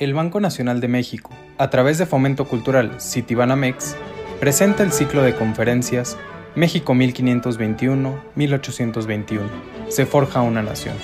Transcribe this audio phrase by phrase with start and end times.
[0.00, 3.96] El Banco Nacional de México, a través de Fomento Cultural Citibanamex,
[4.38, 6.16] presenta el ciclo de conferencias
[6.54, 9.40] México 1521-1821,
[9.88, 10.94] se forja una nación,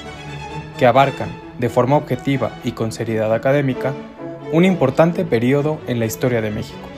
[0.79, 1.29] que abarcan,
[1.59, 3.93] de forma objetiva y con seriedad académica,
[4.53, 6.89] un importante periodo en la historia de México,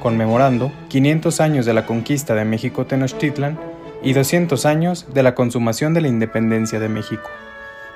[0.00, 3.60] conmemorando 500 años de la conquista de México Tenochtitlan
[4.02, 7.30] y 200 años de la consumación de la independencia de México,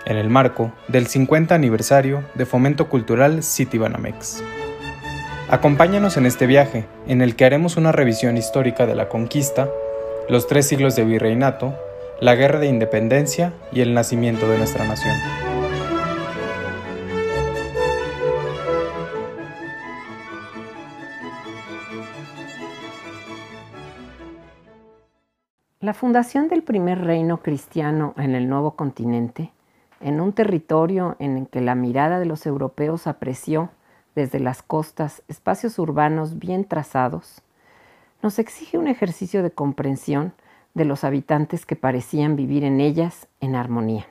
[0.07, 4.43] en el marco del 50 aniversario de Fomento Cultural Citibanamex.
[5.49, 9.69] Acompáñanos en este viaje, en el que haremos una revisión histórica de la conquista,
[10.29, 11.75] los tres siglos de virreinato,
[12.21, 15.17] la guerra de independencia y el nacimiento de nuestra nación.
[25.81, 29.51] La fundación del primer reino cristiano en el nuevo continente,
[30.03, 33.71] en un territorio en el que la mirada de los europeos apreció
[34.15, 37.43] desde las costas espacios urbanos bien trazados,
[38.23, 40.33] nos exige un ejercicio de comprensión
[40.75, 44.07] de los habitantes que parecían vivir en ellas en armonía.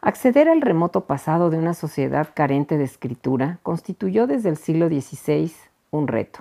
[0.00, 5.52] Acceder al remoto pasado de una sociedad carente de escritura constituyó desde el siglo XVI
[5.90, 6.40] un reto.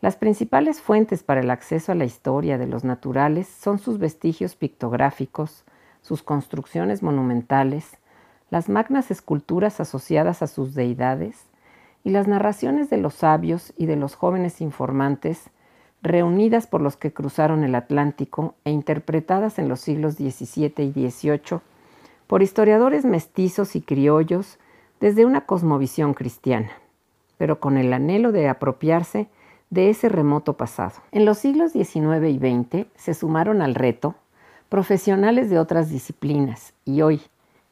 [0.00, 4.56] Las principales fuentes para el acceso a la historia de los naturales son sus vestigios
[4.56, 5.64] pictográficos,
[6.02, 7.98] sus construcciones monumentales,
[8.50, 11.46] las magnas esculturas asociadas a sus deidades
[12.04, 15.50] y las narraciones de los sabios y de los jóvenes informantes
[16.02, 21.60] reunidas por los que cruzaron el Atlántico e interpretadas en los siglos XVII y XVIII
[22.26, 24.58] por historiadores mestizos y criollos
[25.00, 26.70] desde una cosmovisión cristiana,
[27.38, 29.28] pero con el anhelo de apropiarse
[29.68, 30.94] de ese remoto pasado.
[31.12, 34.14] En los siglos XIX y XX se sumaron al reto
[34.70, 37.20] profesionales de otras disciplinas y hoy,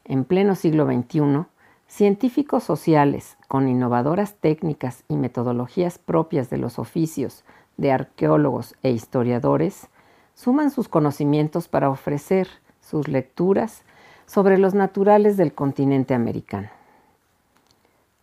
[0.03, 1.45] en pleno siglo XXI,
[1.87, 7.45] científicos sociales con innovadoras técnicas y metodologías propias de los oficios
[7.77, 9.87] de arqueólogos e historiadores
[10.35, 12.49] suman sus conocimientos para ofrecer
[12.81, 13.83] sus lecturas
[14.25, 16.69] sobre los naturales del continente americano.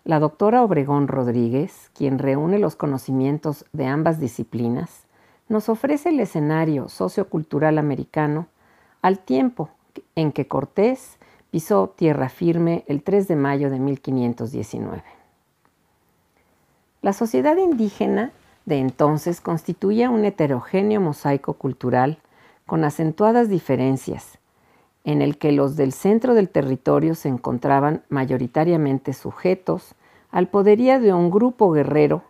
[0.05, 5.07] La doctora Obregón Rodríguez, quien reúne los conocimientos de ambas disciplinas,
[5.49, 8.49] nos ofrece el escenario sociocultural americano
[9.07, 9.69] al tiempo
[10.17, 11.17] en que Cortés
[11.53, 15.05] pisó tierra firme el 3 de mayo de 1519.
[17.03, 18.33] La sociedad indígena
[18.65, 22.19] de entonces constituía un heterogéneo mosaico cultural
[22.67, 24.41] con acentuadas diferencias,
[25.05, 29.95] en el que los del centro del territorio se encontraban mayoritariamente sujetos
[30.33, 32.25] al poderío de un grupo guerrero,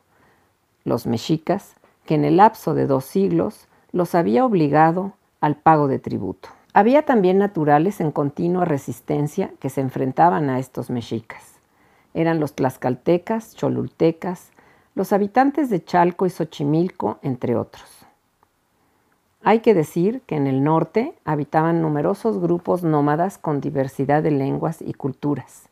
[0.85, 1.73] los mexicas,
[2.05, 6.51] que en el lapso de dos siglos los había obligado al pago de tributo.
[6.77, 11.55] Había también naturales en continua resistencia que se enfrentaban a estos mexicas.
[12.13, 14.51] Eran los tlaxcaltecas, cholultecas,
[14.95, 18.05] los habitantes de Chalco y Xochimilco, entre otros.
[19.43, 24.83] Hay que decir que en el norte habitaban numerosos grupos nómadas con diversidad de lenguas
[24.83, 25.71] y culturas,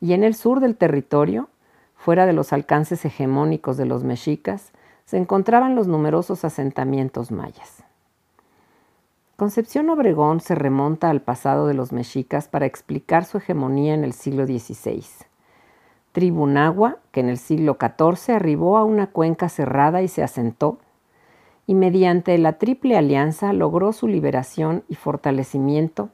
[0.00, 1.50] y en el sur del territorio,
[1.94, 4.72] fuera de los alcances hegemónicos de los mexicas,
[5.04, 7.84] se encontraban los numerosos asentamientos mayas.
[9.42, 14.12] Concepción Obregón se remonta al pasado de los mexicas para explicar su hegemonía en el
[14.12, 15.02] siglo XVI.
[16.12, 20.78] Tribunagua, que en el siglo XIV arribó a una cuenca cerrada y se asentó,
[21.66, 26.10] y mediante la Triple Alianza logró su liberación y fortalecimiento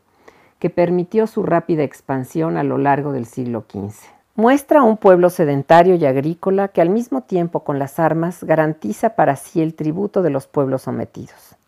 [0.59, 4.09] que permitió su rápida expansión a lo largo del siglo XV.
[4.37, 9.37] Muestra un pueblo sedentario y agrícola que al mismo tiempo con las armas garantiza para
[9.37, 11.59] sí el tributo de los pueblos sometidos.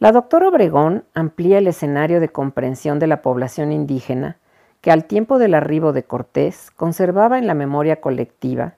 [0.00, 4.36] La doctora Obregón amplía el escenario de comprensión de la población indígena
[4.80, 8.74] que al tiempo del arribo de Cortés conservaba en la memoria colectiva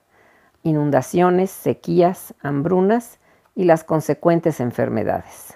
[0.63, 3.19] inundaciones, sequías, hambrunas
[3.55, 5.55] y las consecuentes enfermedades.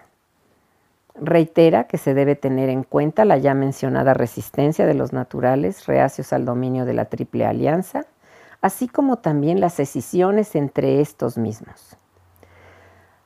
[1.16, 6.32] Reitera que se debe tener en cuenta la ya mencionada resistencia de los naturales reacios
[6.34, 8.06] al dominio de la Triple Alianza,
[8.62, 11.98] así como también las escisiones entre estos mismos.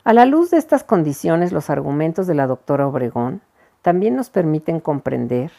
[0.06, 3.42] A la luz de estas condiciones, los argumentos de la doctora Obregón
[3.82, 5.52] también nos permiten comprender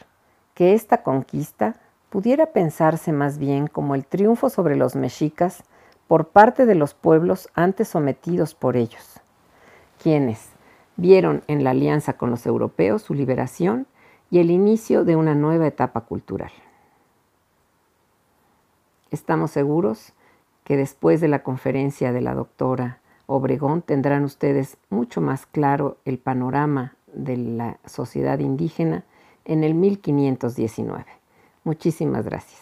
[0.55, 1.77] que esta conquista
[2.09, 5.63] pudiera pensarse más bien como el triunfo sobre los mexicas
[6.09, 9.21] por parte de los pueblos antes sometidos por ellos,
[10.03, 10.49] quienes
[10.97, 13.87] vieron en la alianza con los europeos su liberación
[14.31, 16.51] y el inicio de una nueva etapa cultural.
[19.11, 20.15] Estamos seguros
[20.65, 23.00] que después de la conferencia de la doctora
[23.31, 29.05] Obregón tendrán ustedes mucho más claro el panorama de la sociedad indígena
[29.45, 31.07] en el 1519.
[31.63, 32.61] Muchísimas gracias.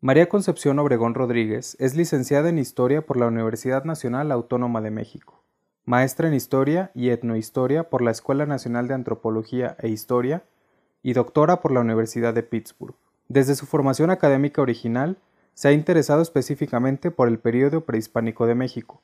[0.00, 5.42] María Concepción Obregón Rodríguez es licenciada en Historia por la Universidad Nacional Autónoma de México,
[5.84, 10.44] maestra en Historia y Etnohistoria por la Escuela Nacional de Antropología e Historia
[11.02, 12.94] y doctora por la Universidad de Pittsburgh.
[13.26, 15.18] Desde su formación académica original,
[15.58, 19.02] se ha interesado específicamente por el período prehispánico de México,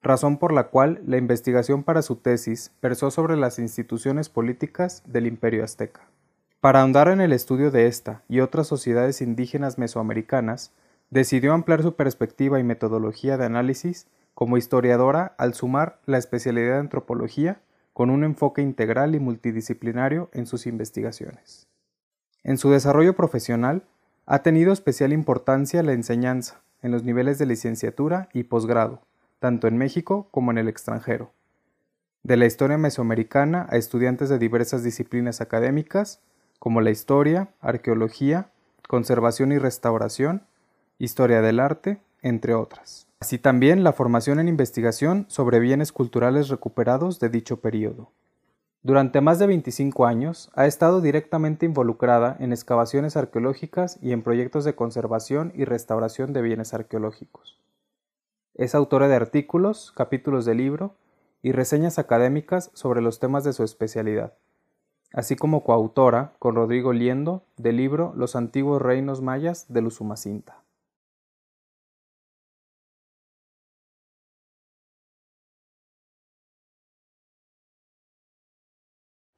[0.00, 5.26] razón por la cual la investigación para su tesis versó sobre las instituciones políticas del
[5.26, 6.08] Imperio Azteca.
[6.58, 10.72] Para ahondar en el estudio de esta y otras sociedades indígenas mesoamericanas,
[11.10, 16.80] decidió ampliar su perspectiva y metodología de análisis como historiadora al sumar la especialidad de
[16.80, 17.60] antropología
[17.92, 21.68] con un enfoque integral y multidisciplinario en sus investigaciones.
[22.42, 23.82] En su desarrollo profesional,
[24.32, 29.02] ha tenido especial importancia la enseñanza en los niveles de licenciatura y posgrado,
[29.40, 31.32] tanto en México como en el extranjero,
[32.22, 36.20] de la historia mesoamericana a estudiantes de diversas disciplinas académicas,
[36.60, 38.50] como la historia, arqueología,
[38.86, 40.46] conservación y restauración,
[41.00, 43.08] historia del arte, entre otras.
[43.18, 48.12] Así también la formación en investigación sobre bienes culturales recuperados de dicho periodo.
[48.82, 54.64] Durante más de 25 años ha estado directamente involucrada en excavaciones arqueológicas y en proyectos
[54.64, 57.60] de conservación y restauración de bienes arqueológicos.
[58.54, 60.94] Es autora de artículos, capítulos de libro
[61.42, 64.34] y reseñas académicas sobre los temas de su especialidad
[65.12, 70.59] así como coautora con Rodrigo Liendo del libro Los antiguos reinos mayas de Luzumacinta.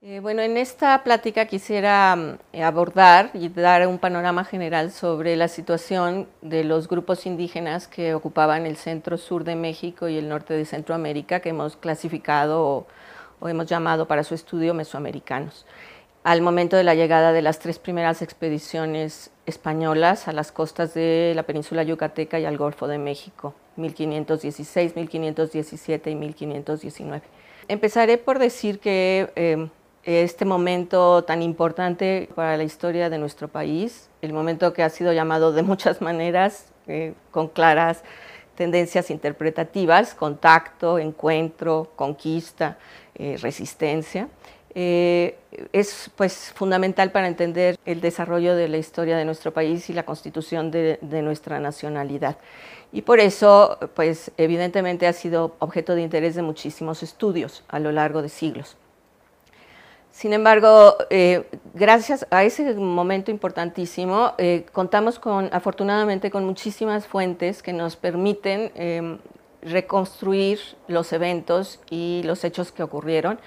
[0.04, 5.46] Eh, bueno, en esta plática quisiera mm, abordar y dar un panorama general sobre la
[5.46, 10.54] situación de los grupos indígenas que ocupaban el centro sur de México y el norte
[10.54, 12.84] de Centroamérica, que hemos clasificado
[13.38, 15.66] o hemos llamado para su estudio mesoamericanos.
[16.25, 21.32] Al momento de la llegada de las tres primeras expediciones españolas a las costas de
[21.37, 27.22] la península yucateca y al Golfo de México, 1516, 1517 y 1519.
[27.69, 29.69] Empezaré por decir que eh,
[30.04, 35.12] este momento tan importante para la historia de nuestro país, el momento que ha sido
[35.12, 38.02] llamado de muchas maneras, eh, con claras
[38.56, 42.76] tendencias interpretativas, contacto, encuentro, conquista,
[43.14, 44.28] eh, resistencia.
[44.75, 45.38] Eh,
[45.72, 50.05] es pues fundamental para entender el desarrollo de la historia de nuestro país y la
[50.05, 52.37] constitución de, nuestra nacionalidad.
[52.90, 57.93] Y por eso, pues evidentemente ha sido objeto de interés de muchísimos estudios a lo
[57.93, 58.76] largo de siglos.
[60.12, 64.35] Sin embargo, eh, gracias a ese momento importantísimo,
[64.73, 69.19] contamos con, afortunadamente con muchísimas fuentes que nos permiten em,
[69.62, 73.41] reconstruir los eventos y los hechos que ocurrieron,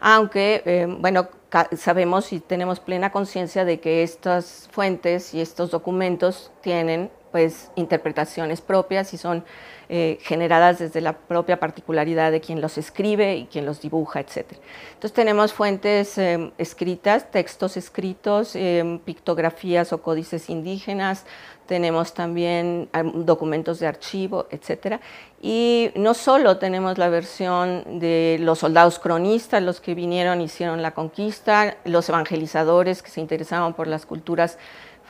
[0.00, 1.28] aunque, eh, bueno,
[1.76, 8.60] sabemos y tenemos plena conciencia de que estas fuentes y estos documentos tienen pues interpretaciones
[8.60, 9.44] propias y son
[9.88, 14.52] eh, generadas desde la propia particularidad de quien los escribe y quien los dibuja, etc.
[14.94, 18.56] Entonces tenemos fuentes eh, escritas, textos escritos,
[19.04, 21.24] pictografías o códices indígenas,
[21.66, 25.00] tenemos también documentos de archivo, etc.
[25.40, 30.82] Y no solo tenemos la versión de los soldados cronistas, los que vinieron y hicieron
[30.82, 34.58] la conquista, los evangelizadores que se interesaban por las culturas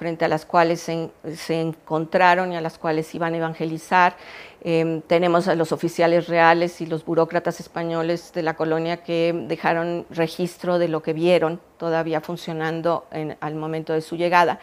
[0.02, 4.16] frente a las cuales se, encontraron y a las cuales iban a evangelizar.
[4.60, 10.04] Em, tenemos a los oficiales reales y los burócratas españoles de la colonia que dejaron
[10.10, 13.06] registro de lo que vieron todavía funcionando
[13.38, 14.58] al momento de su llegada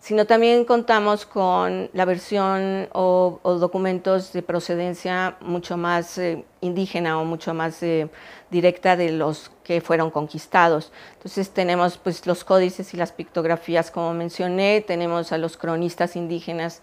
[0.00, 7.24] sino también contamos con la versión o, documentos de procedencia mucho más eh, indígena o
[7.24, 8.08] mucho más eh,
[8.50, 10.92] directa de los que fueron conquistados.
[11.14, 16.82] Entonces tenemos pues, los códices y las pictografías, como mencioné, tenemos a los cronistas indígenas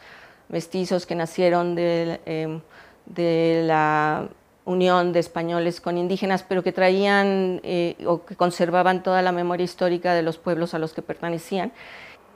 [0.49, 2.61] mestizos que nacieron de, em,
[3.05, 4.27] de la
[4.65, 9.63] unión de españoles con indígenas, pero que traían eh, o que conservaban toda la memoria
[9.63, 11.71] histórica de los pueblos a los que pertenecían.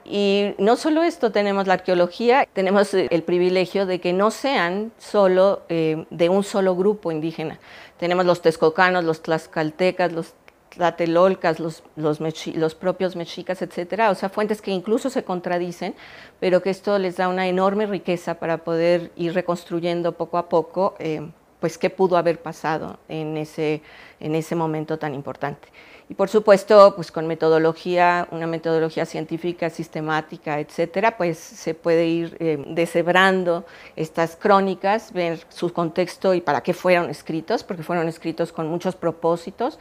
[0.04, 5.62] Y no solo esto, tenemos la arqueología, tenemos el privilegio de que no sean solo
[5.68, 7.58] eh, de un solo grupo indígena.
[7.98, 10.34] Tenemos los texcocanos, los tlaxcaltecas, los
[10.70, 12.20] tlatelolcas, los, los,
[12.54, 15.94] los, propios mexicas, etcétera, o sea, fuentes que incluso se contradicen,
[16.38, 20.94] pero que esto les da una enorme riqueza para poder ir reconstruyendo poco a poco,
[20.98, 21.28] eh,
[21.60, 23.82] pues, qué pudo haber pasado en ese,
[24.18, 25.68] en ese momento tan importante.
[26.10, 32.36] Y por supuesto, pues con metodología, una metodología científica, sistemática, etcétera, pues se puede ir
[32.40, 33.64] eh, deshebrando
[33.94, 38.96] estas crónicas, ver su contexto y para qué fueron escritos, porque fueron escritos con muchos
[38.96, 39.78] propósitos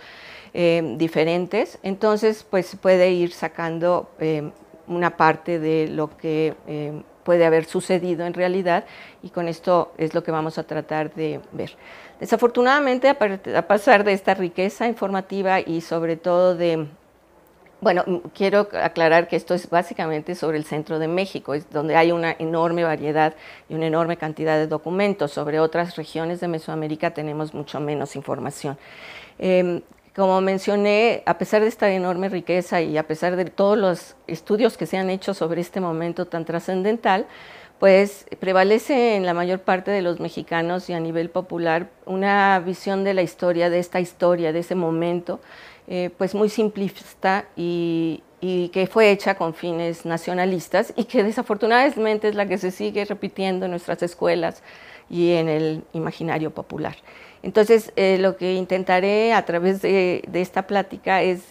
[0.53, 1.79] eh, diferentes.
[1.81, 4.51] Entonces, pues se puede ir sacando eh,
[4.85, 6.53] una parte de lo que
[7.29, 8.85] puede haber sucedido en realidad
[9.21, 11.75] y con esto es lo que vamos a tratar de ver.
[12.19, 16.87] Desafortunadamente, a pasar de esta riqueza informativa y sobre todo de
[17.81, 22.11] bueno, quiero aclarar que esto es básicamente sobre el centro de México, es donde hay
[22.11, 23.35] una enorme variedad
[23.69, 25.31] y una enorme cantidad de documentos.
[25.31, 28.75] Sobre otras regiones de Mesoamérica tenemos mucho menos información.
[29.37, 29.81] Em,
[30.19, 34.75] como mencioné, a pesar de esta enorme riqueza y a pesar de todos los estudios
[34.75, 37.25] que se han hecho sobre este momento tan trascendental,
[37.79, 43.05] pues prevalece en la mayor parte de los mexicanos y a nivel popular una visión
[43.05, 45.39] de la historia, de esta historia, de ese momento,
[45.87, 52.35] eh, pues muy simplista y, que fue hecha con fines nacionalistas y que desafortunadamente es
[52.35, 54.63] la que se sigue repitiendo en nuestras escuelas
[55.09, 56.95] y en el imaginario popular.
[57.41, 61.43] Entonces, eh, lo que intentaré a través de, esta plática es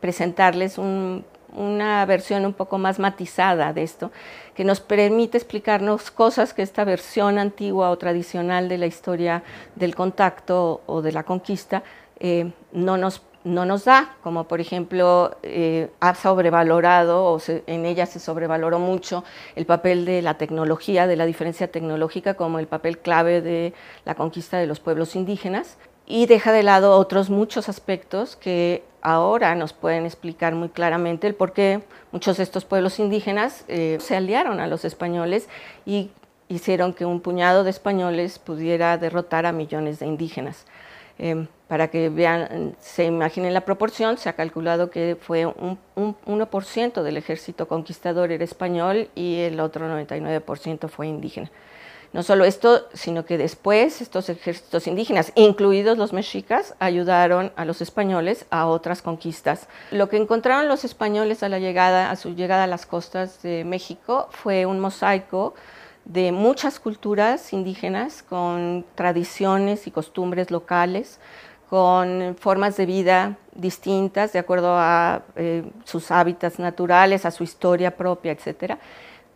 [0.00, 4.10] presentarles una versión un poco más matizada de esto,
[4.54, 9.42] que nos permite explicarnos cosas que esta versión antigua o tradicional de la historia
[9.76, 11.82] del contacto o de la conquista
[12.24, 18.06] eh, no nos no nos da, como por ejemplo eh, ha sobrevalorado o en ella
[18.06, 19.24] se sobrevaloró mucho
[19.56, 24.14] el papel de la tecnología, de la diferencia tecnológica como el papel clave de la
[24.14, 29.72] conquista de los pueblos indígenas y deja de lado otros muchos aspectos que ahora nos
[29.72, 31.82] pueden explicar muy claramente el por qué
[32.12, 35.48] muchos de estos pueblos indígenas eh, se aliaron a los españoles
[35.84, 36.10] y
[36.48, 40.66] hicieron que un puñado de españoles pudiera derrotar a millones de indígenas.
[41.18, 47.02] Em, para que vean, se imaginen la proporción, se ha calculado que fue un, 1%
[47.02, 51.50] del ejército conquistador era español y el otro 99% fue indígena.
[52.12, 57.80] No solo esto, sino que después estos ejércitos indígenas, incluidos los mexicas, ayudaron a los
[57.80, 59.66] españoles a otras conquistas.
[59.92, 63.64] Lo que encontraron los españoles a la llegada, a su llegada a las costas de
[63.64, 65.54] México, fue un mosaico
[66.04, 71.18] de muchas culturas indígenas con tradiciones y costumbres locales,
[71.72, 77.96] con formas de vida distintas de acuerdo a eh, sus hábitats naturales, a su historia
[77.96, 78.78] propia, etcétera,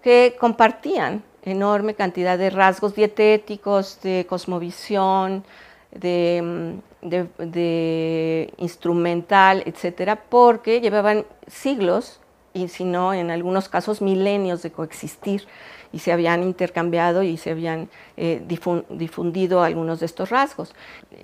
[0.03, 5.45] que compartían enorme cantidad de rasgos dietéticos, de cosmovisión,
[5.91, 12.21] de, mm, de instrumental, etcétera, porque llevaban siglos
[12.53, 15.47] y si no, en algunos casos milenios de coexistir
[15.97, 17.89] y se habían intercambiado y se habían
[18.19, 18.43] eh,
[18.91, 20.75] difundido algunos de estos rasgos.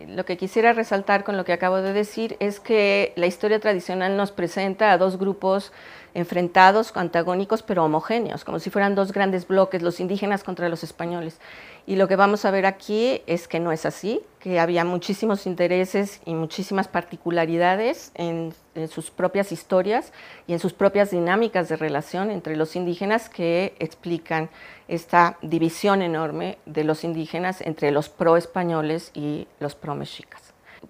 [0.08, 4.16] Lo que quisiera resaltar con lo que acabo de decir es que la historia tradicional
[4.16, 5.72] nos presenta a dos grupos
[6.14, 11.38] enfrentados, antagónicos, pero homogéneos, como si fueran dos grandes bloques, los indígenas contra los españoles.
[11.86, 15.46] Y lo que vamos a ver aquí es que no es así, que había muchísimos
[15.46, 18.54] intereses y muchísimas particularidades en,
[18.88, 20.12] sus propias historias
[20.46, 24.48] y en sus propias dinámicas de relación entre los indígenas que explican
[24.88, 30.40] esta división enorme de los indígenas entre los pro-españoles y los pro-mexicas.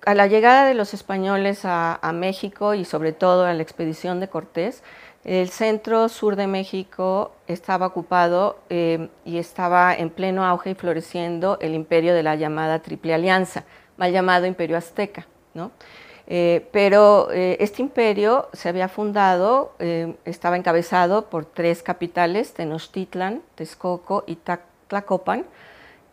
[0.07, 4.21] A la llegada de los españoles a, a México y sobre todo a la expedición
[4.21, 4.83] de Cortés,
[5.25, 11.59] el centro sur de México estaba ocupado eh, y estaba en pleno auge y floreciendo
[11.61, 13.65] el imperio de la llamada Triple Alianza,
[13.97, 15.27] mal llamado Imperio Azteca.
[16.27, 19.75] Eh, pero eh, este imperio se había fundado,
[20.25, 24.39] estaba encabezado por tres capitales, Tenochtitlan, Texcoco y
[24.89, 25.45] Tlacopan,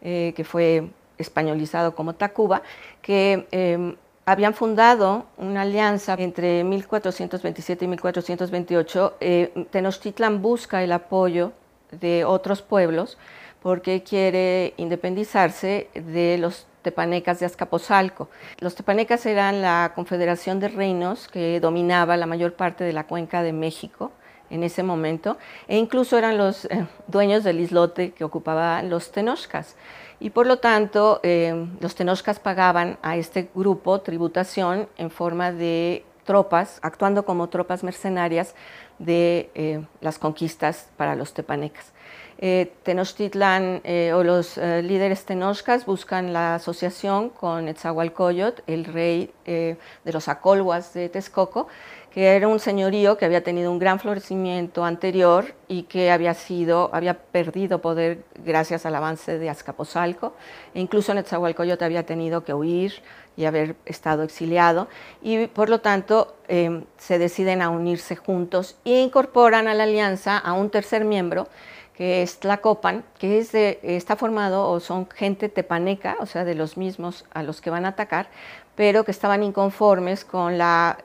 [0.02, 2.62] que fue españolizado como Tacuba,
[3.02, 3.96] que em,
[4.32, 9.18] habían fundado una alianza entre 1427 y 1428.
[9.20, 11.52] Eh, Tenochtitlan busca el apoyo
[11.92, 13.18] de otros pueblos
[13.64, 18.30] porque quiere independizarse de los tepanecas de Azcapotzalco.
[18.60, 23.42] Los tepanecas eran la confederación de reinos que dominaba la mayor parte de la cuenca
[23.42, 24.12] de México
[24.52, 29.76] en ese momento, e incluso eran los eh, dueños del islote que ocupaban los tenochcas
[30.20, 36.04] y por lo tanto eh, los tenochcas pagaban a este grupo tributación en forma de
[36.26, 38.54] tropas, actuando como tropas mercenarias
[39.00, 41.94] de eh, las conquistas para los tepanecas.
[42.42, 43.82] Eh, Tenochtitlan
[44.14, 49.78] o los líderes tenochcas buscan la asociación con Etzahualcoyot, el rey de
[50.14, 51.68] los acolhuas de Texcoco,
[52.12, 56.90] que era un señorío que había tenido un gran florecimiento anterior y que había sido,
[56.94, 60.34] había perdido poder gracias al avance de Azcapotzalco,
[60.74, 63.02] e incluso Netzahualcoyot había tenido que huir
[63.38, 64.88] y haber estado exiliado,
[65.22, 70.38] y por lo tanto em, se deciden a unirse juntos e incorporan a la alianza
[70.38, 71.48] a un tercer miembro,
[71.94, 76.78] que es Tlacopan, que es está formado o son gente tepaneca, o sea, de los
[76.78, 78.30] mismos a los que van a atacar,
[78.80, 80.98] pero que estaban inconformes con la,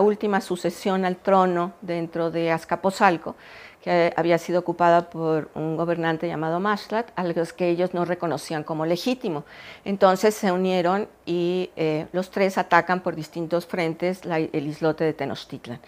[0.00, 3.34] última sucesión al trono dentro de Azcapotzalco,
[3.82, 8.62] que había sido ocupada por un gobernante llamado Maslat, a los que ellos no reconocían
[8.62, 9.42] como legítimo.
[9.84, 15.80] Entonces se unieron y eh, los tres atacan por distintos frentes el islote de Tenochtitlan.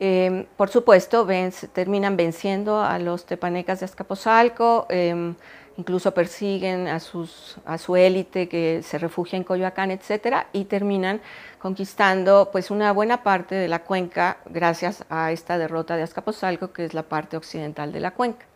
[0.00, 1.24] Em, por supuesto,
[1.72, 5.36] terminan venciendo a los tepanecas de Azcapotzalco, em,
[5.76, 11.20] incluso persiguen a, su élite que se refugia en Coyoacán, etcétera, y terminan
[11.58, 16.84] conquistando pues una buena parte de la cuenca gracias a esta derrota de Azcapotzalco, que
[16.84, 18.46] es la parte occidental de la cuenca.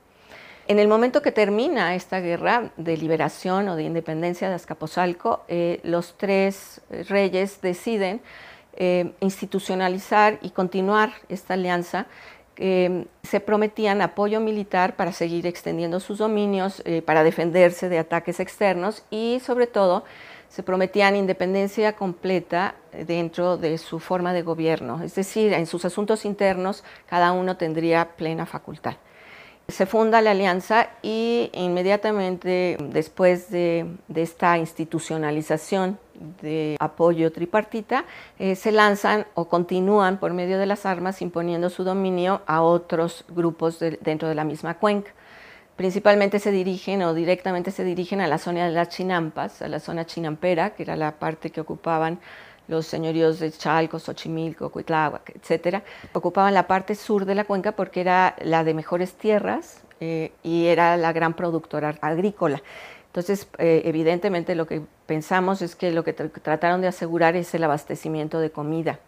[0.69, 5.81] En el momento que termina esta guerra de liberación o de independencia de Azcapotzalco, eh,
[5.83, 8.21] los tres reyes deciden
[8.81, 12.07] eh, institucionalizar y continuar esta alianza.
[12.59, 19.05] Eh, se prometían apoyo militar para seguir extendiendo sus dominios, para defenderse de ataques externos
[19.11, 20.05] y sobre todo
[20.49, 22.75] se prometían independencia completa
[23.07, 28.17] dentro de su forma de gobierno, es decir, en sus asuntos internos cada uno tendría
[28.17, 28.97] plena facultad.
[29.69, 35.99] Se funda la alianza y inmediatamente después de, esta institucionalización
[36.43, 38.05] de apoyo tripartita,
[38.39, 43.25] eh, se lanzan o continúan por medio de las armas imponiendo su dominio a otros
[43.29, 45.13] grupos dentro de la misma cuenca
[45.79, 49.79] principalmente se dirigen o directamente se dirigen a la zona de las Chinampas, a la
[49.79, 52.19] zona chinampera, que era la parte que ocupaban
[52.67, 55.83] los señoríos de Chalco, Xochimilco, Cuitláhuac, etc.
[56.13, 60.67] Ocupaban la parte sur de la cuenca porque era la de mejores tierras eh, y
[60.67, 62.61] era la gran productora agrícola.
[63.09, 67.65] Entonces, eh, evidentemente lo que pensamos es que lo que trataron de asegurar es el
[67.65, 69.01] abastecimiento de comida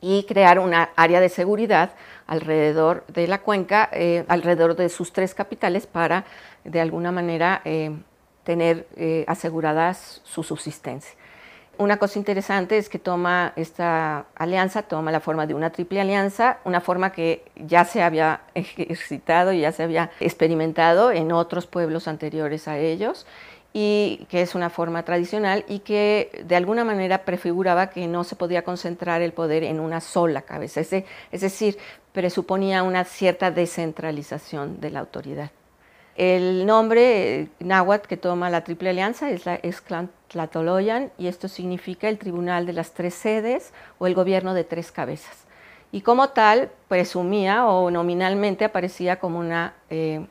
[0.00, 1.92] y crear una área de seguridad
[2.26, 6.26] alrededor de la cuenca, eh, alrededor de sus tres capitales para
[6.64, 7.96] de alguna manera eh,
[8.44, 8.86] tener
[9.26, 11.14] aseguradas su subsistencia.
[11.76, 16.58] Una cosa interesante es que toma esta alianza, toma la forma de una triple alianza,
[16.64, 22.06] una forma que ya se había ejercitado y ya se había experimentado en otros pueblos
[22.06, 23.26] anteriores a ellos
[23.72, 28.36] y que es una forma tradicional y que de alguna manera prefiguraba que no se
[28.36, 31.76] podía concentrar el poder en una sola cabeza, es, decir,
[32.12, 35.50] presuponía una cierta descentralización de la autoridad.
[36.16, 39.60] El nombre eh, náhuatl que toma la Triple Alianza es la
[40.28, 44.92] Tlatoloyan y esto significa el Tribunal de las Tres Sedes o el Gobierno de Tres
[44.92, 45.44] Cabezas.
[45.90, 50.26] Y como tal, presumía o nominalmente aparecía como una eh,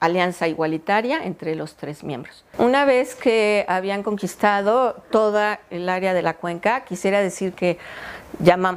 [0.00, 2.44] alianza igualitaria entre los tres miembros.
[2.58, 7.78] Una vez que habían conquistado toda el área de la cuenca, quisiera decir que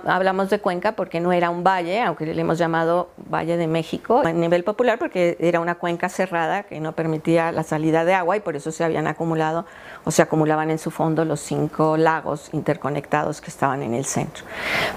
[0.06, 4.22] hablamos de cuenca porque no era un valle, aunque le hemos llamado Valle de México
[4.26, 8.36] a nivel popular porque era una cuenca cerrada que no permitía la salida de agua
[8.38, 9.66] y por eso se habían acumulado
[10.06, 14.44] o se acumulaban en su fondo los cinco lagos interconectados que estaban en el centro.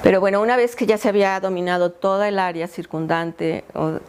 [0.03, 3.64] Pero bueno, una vez que ya se había dominado toda el área circundante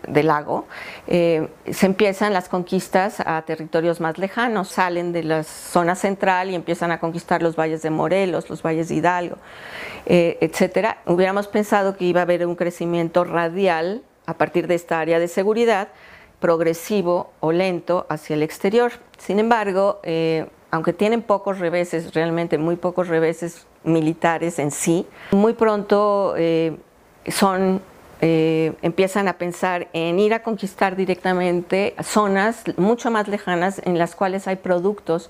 [0.08, 0.66] del lago,
[1.08, 6.56] eh, se empiezan las conquistas a territorios más lejanos, salen de la zona central y
[6.56, 9.38] empiezan a conquistar los valles de Morelos, los valles de Hidalgo.
[10.06, 15.00] Eh, etcétera, hubiéramos pensado que iba a haber un crecimiento radial a partir de esta
[15.00, 15.90] área de seguridad,
[16.40, 18.92] progresivo o lento hacia el exterior.
[19.18, 25.54] Sin embargo, eh, aunque tienen pocos reveses, realmente muy pocos reveses militares en sí, muy
[25.54, 26.78] pronto eh,
[27.28, 27.82] son
[28.20, 34.48] empiezan a pensar en ir a conquistar directamente zonas mucho más lejanas en las cuales
[34.48, 35.30] hay productos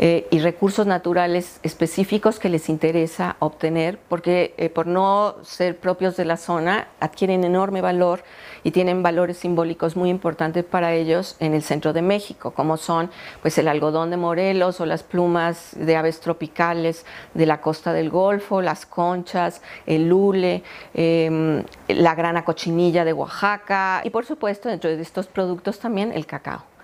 [0.00, 6.16] eh, y recursos naturales específicos que les interesa obtener, porque eh, por no ser propios
[6.16, 8.22] de la zona adquieren enorme valor
[8.62, 13.10] y tienen valores simbólicos muy importantes para ellos en el centro de México, como son
[13.42, 18.08] pues el algodón de Morelos o las plumas de aves tropicales de la costa del
[18.08, 20.62] Golfo, las conchas, el lule,
[20.94, 26.26] em, la grana cochinilla de Oaxaca y por supuesto dentro de estos productos también el
[26.26, 26.77] cacao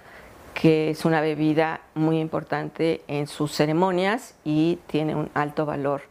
[0.55, 6.03] que es una bebida muy importante en sus ceremonias y tiene un alto valor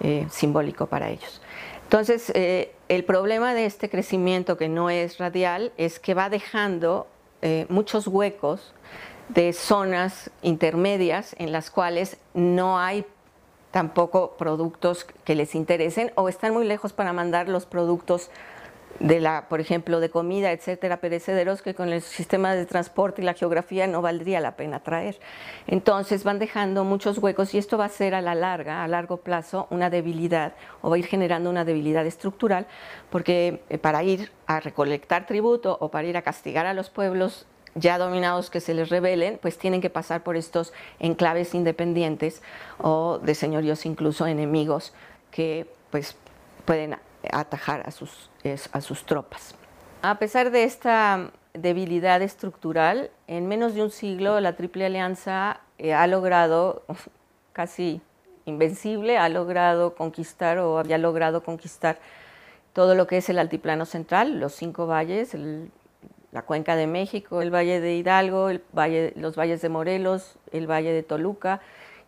[0.00, 1.40] eh, simbólico para ellos.
[1.84, 7.06] Entonces, eh, el problema de este crecimiento que no es radial es que va dejando
[7.42, 8.72] eh, muchos huecos
[9.28, 13.04] de zonas intermedias en las cuales no hay
[13.70, 18.30] tampoco productos que les interesen o están muy lejos para mandar los productos
[19.02, 23.24] de la, por ejemplo, de comida, etcétera, perecederos que con el sistema de transporte y
[23.24, 25.18] la geografía no valdría la pena traer.
[25.66, 29.16] Entonces van dejando muchos huecos y esto va a ser a la larga, a largo
[29.16, 32.68] plazo, una debilidad o va a ir generando una debilidad estructural
[33.10, 37.46] porque eh, para ir a recolectar tributo o para ir a castigar a los pueblos
[37.74, 42.40] ya dominados que se les rebelen, pues tienen que pasar por estos enclaves independientes
[42.78, 44.92] o de señoríos incluso enemigos
[45.32, 46.14] que pues
[46.64, 46.96] pueden
[47.30, 48.30] atajar a sus,
[48.72, 49.54] a sus tropas.
[50.02, 55.94] A pesar de esta debilidad estructural, en menos de un siglo la Triple Alianza eh,
[55.94, 56.82] ha logrado,
[57.52, 58.00] casi
[58.44, 61.98] invencible, ha logrado conquistar o había logrado conquistar
[62.72, 65.36] todo lo que es el altiplano central, los cinco valles,
[66.32, 71.02] la cuenca de México, el valle de Hidalgo, los valles de Morelos, el valle de
[71.02, 71.60] Toluca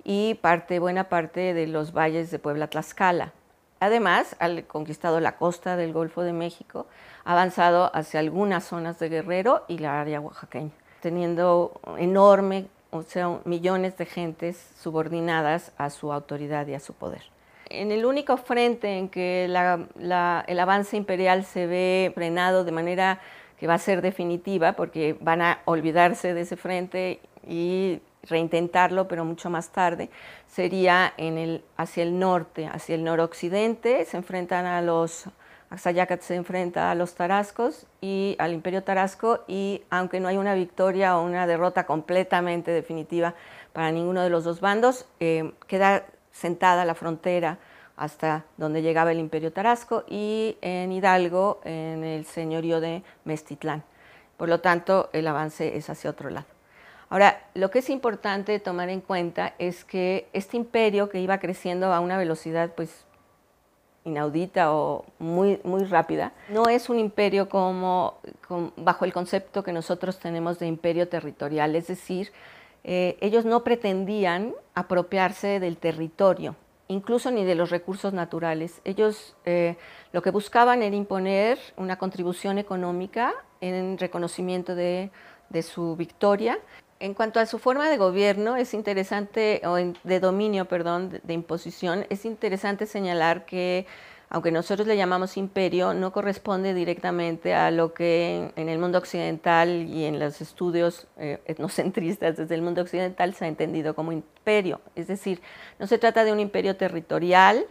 [0.02, 0.38] y
[0.80, 3.32] buena parte de los valles de Puebla-Tlaxcala.
[3.84, 6.86] Además, ha conquistado la costa del Golfo de México,
[7.26, 10.70] ha avanzado hacia algunas zonas de Guerrero y la área oaxaqueña,
[11.02, 17.24] teniendo enorme, o sea, millones de gentes subordinadas a su autoridad y a su poder.
[17.68, 23.20] En el único frente en que el avance imperial se ve frenado de manera
[23.58, 29.24] que va a ser definitiva, porque van a olvidarse de ese frente y reintentarlo, pero
[29.24, 30.10] mucho más tarde,
[30.46, 35.28] sería en el, hacia el norte, hacia el noroccidente, se enfrentan a los,
[35.70, 40.54] Axayacat se enfrenta a los tarascos y al imperio tarasco y aunque no hay una
[40.54, 43.34] victoria o una derrota completamente definitiva
[43.72, 47.58] para ninguno de los dos bandos, eh, queda sentada la frontera
[47.96, 53.82] hasta donde llegaba el imperio tarasco y en Hidalgo en el señorío de Mestitlán.
[54.36, 56.53] Por lo tanto, el avance es hacia otro lado.
[57.08, 61.92] Ahora, lo que es importante tomar en cuenta es que este imperio que iba creciendo
[61.92, 63.04] a una velocidad pues
[64.04, 68.18] inaudita o muy, muy rápida, no es un imperio como,
[68.76, 72.30] bajo el concepto que nosotros tenemos de imperio territorial, es decir,
[72.84, 76.54] eh, ellos no pretendían apropiarse del territorio,
[76.88, 78.82] incluso ni de los recursos naturales.
[78.84, 79.76] Ellos eh,
[80.12, 85.10] lo que buscaban era imponer una contribución económica en reconocimiento de,
[85.62, 86.58] su victoria.
[87.04, 92.06] En cuanto a su forma de gobierno, es interesante, o de dominio, perdón, de imposición,
[92.08, 93.86] es interesante señalar que
[94.30, 99.86] aunque nosotros le llamamos imperio, no corresponde directamente a lo que en, el mundo occidental
[99.86, 104.80] y en los estudios eh, etnocentristas desde el mundo occidental se ha entendido como imperio.
[104.94, 105.42] Es decir,
[105.78, 107.66] no se trata de un imperio territorial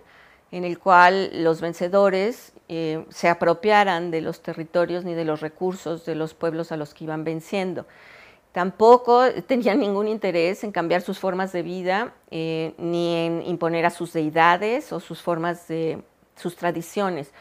[0.51, 6.05] en el cual los vencedores eh, se apropiaran de los territorios ni de los recursos
[6.05, 7.87] de los pueblos a los que iban venciendo.
[8.53, 13.89] Tampoco tenían ningún interés en cambiar sus formas de vida, eh, ni en imponer a
[13.89, 16.01] sus deidades o sus formas de
[16.37, 17.33] sus tradiciones.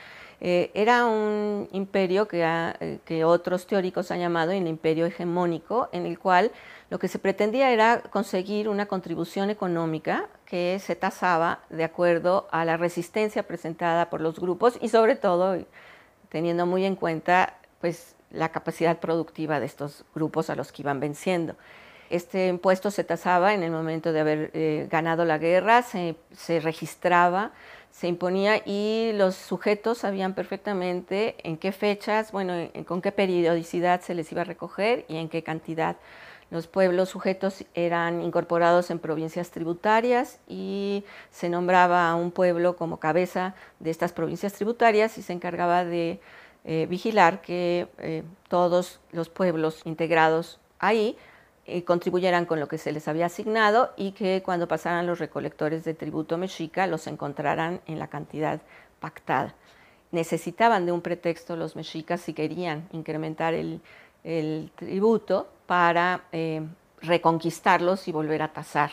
[0.45, 6.19] Eh, era un imperio eh, que, otros teóricos han llamado el imperio hegemónico, en el
[6.19, 6.51] cual
[6.91, 12.65] lo que se pretendía era conseguir una contribución económica que se tasaba de acuerdo a
[12.65, 15.57] la resistencia presentada por los grupos y sobre todo
[16.29, 21.01] teniendo muy en cuenta pues, la capacidad productiva de estos grupos a los que iban
[21.01, 21.55] venciendo.
[22.11, 26.61] Este impuesto se tasaba en el momento de haber eh, ganado la guerra, se, se
[26.61, 27.53] registraba
[27.93, 32.55] se imponía y los sujetos sabían perfectamente en qué fechas, bueno,
[32.87, 35.97] con qué periodicidad se les iba a recoger y en qué cantidad.
[36.51, 42.99] Los pueblos sujetos eran incorporados en provincias tributarias y se nombraba a un pueblo como
[42.99, 46.19] cabeza de estas provincias tributarias y se encargaba de
[46.65, 51.17] eh, vigilar que eh, todos los pueblos integrados ahí
[51.67, 55.85] eh, contribuyeran con lo que se les había asignado y que cuando pasaran los recolectores
[55.85, 58.61] de tributo mexica los encontraran en la cantidad
[59.01, 59.57] pactada.
[60.13, 63.81] Necesitaban de un pretexto los mexicas si querían incrementar el,
[64.77, 66.27] tributo para
[67.01, 68.93] reconquistarlos y volver a tasar.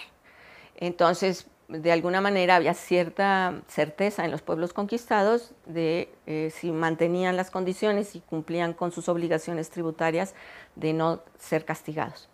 [0.75, 7.37] Entonces, de alguna manera había cierta certeza en los pueblos conquistados de eh, si mantenían
[7.37, 10.33] las condiciones y cumplían con sus obligaciones tributarias
[10.75, 12.27] de no ser castigados.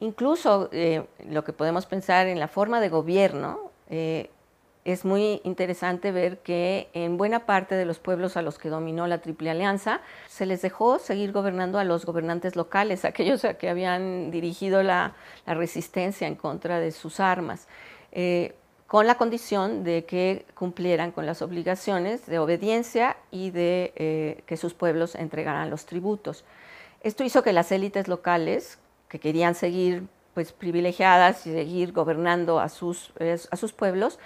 [0.00, 4.30] Incluso eh, lo que podemos pensar en la forma de gobierno, eh,
[4.84, 9.06] es muy interesante ver que en buena parte de los pueblos a los que dominó
[9.06, 13.68] la Triple Alianza se les dejó seguir gobernando a los gobernantes locales, aquellos a que
[13.68, 15.14] habían dirigido la,
[15.46, 17.68] resistencia en contra de sus armas,
[18.12, 18.54] eh,
[18.86, 24.72] con la condición de que cumplieran con las obligaciones de obediencia y de que sus
[24.72, 26.44] pueblos entregaran los tributos.
[27.02, 32.70] Esto hizo que las élites locales que querían seguir pues privilegiadas y seguir gobernando a
[32.70, 33.12] sus,
[33.50, 34.18] a sus pueblos,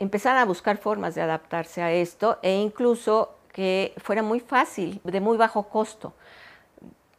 [0.00, 5.20] empezaron a buscar formas de adaptarse a esto e incluso que fuera muy fácil, de
[5.20, 6.14] muy bajo costo.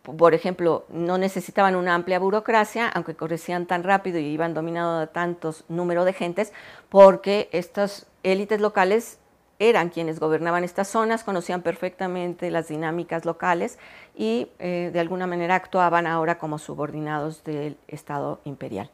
[0.03, 5.63] Por ejemplo, no necesitaban una amplia burocracia, aunque correcían tan rápido y iban dominando tantos
[5.69, 6.53] número de gentes,
[6.89, 9.19] porque estas élites locales
[9.59, 13.77] eran quienes gobernaban estas zonas, conocían perfectamente las dinámicas locales
[14.15, 18.89] y eh, de alguna manera actuaban ahora como subordinados del Estado imperial.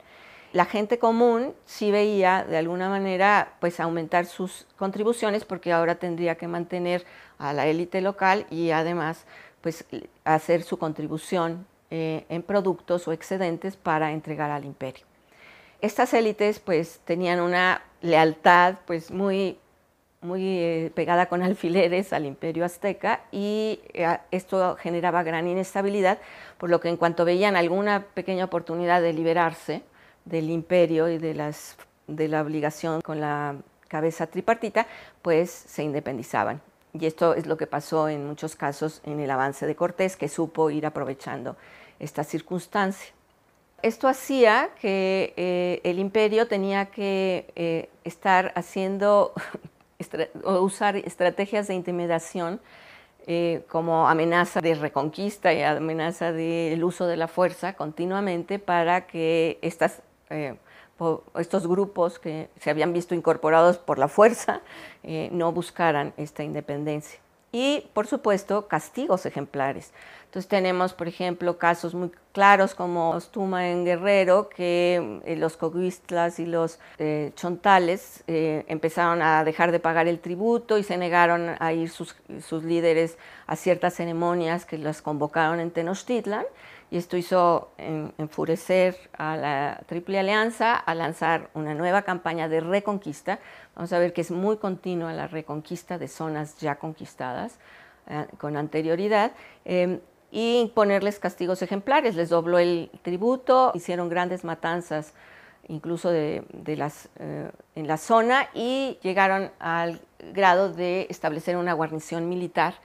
[0.51, 6.35] La gente común sí veía de alguna manera pues aumentar sus contribuciones porque ahora tendría
[6.35, 7.05] que mantener
[7.37, 9.25] a la élite local y además
[9.67, 9.83] pues,
[10.23, 15.05] hacer su contribución en productos o excedentes para entregar al imperio.
[15.81, 19.57] Estas élites pues tenían una lealtad pues muy
[20.21, 26.19] muy eh, pegada con alfileres al imperio azteca y eh, esto generaba gran inestabilidad,
[26.57, 29.83] por lo que en cuanto veían alguna pequeña oportunidad de liberarse
[30.23, 31.75] del imperio y de, las,
[32.07, 33.55] de la obligación con la
[33.89, 34.87] cabeza tripartita,
[35.21, 36.61] pues se independizaban.
[36.99, 40.27] Y esto es lo que pasó en muchos casos en el avance de Cortés, que
[40.27, 41.55] supo ir aprovechando
[41.99, 43.13] esta circunstancia.
[43.81, 49.33] Esto hacía que eh, el imperio tenía que estar haciendo
[50.43, 52.59] o usar estrategias de intimidación
[53.29, 59.59] eh, como amenaza de reconquista y amenaza del uso de la fuerza continuamente para que
[59.61, 60.01] estas,
[61.35, 64.61] estos grupos que se habían visto incorporados por la fuerza
[65.03, 67.19] eh, no buscaran esta independencia.
[67.51, 69.93] Y, por supuesto, castigos ejemplares.
[70.25, 76.39] Entonces tenemos, por ejemplo, casos muy claros como Ostuma en Guerrero, que eh, los coguistlas
[76.39, 81.55] y los eh, chontales eh, empezaron a dejar de pagar el tributo y se negaron
[81.57, 86.45] a ir sus, sus líderes a ciertas ceremonias que los convocaron en Tenochtitlan
[86.89, 93.39] y esto hizo enfurecer a la Triple Alianza a lanzar una nueva campaña de reconquista.
[93.75, 97.59] Vamos a ver que es muy continua la reconquista de zonas ya conquistadas
[98.37, 99.33] con anterioridad.
[99.65, 99.99] Em,
[100.31, 102.15] y imponerles castigos ejemplares.
[102.15, 105.13] Les dobló el tributo, hicieron grandes matanzas
[105.69, 106.43] incluso de,
[106.77, 109.99] las, eh, en la zona y llegaron al
[110.33, 112.75] grado de establecer una guarnición militar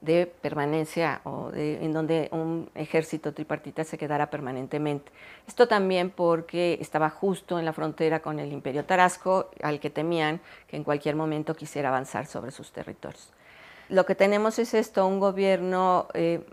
[0.00, 5.12] de permanencia o en donde un ejército tripartita se quedara permanentemente.
[5.46, 10.40] Esto también porque estaba justo en la frontera con el imperio tarasco, al que temían
[10.66, 13.32] que en cualquier momento quisiera avanzar sobre sus territorios.
[13.90, 16.46] Lo que tenemos es esto, un gobierno eh,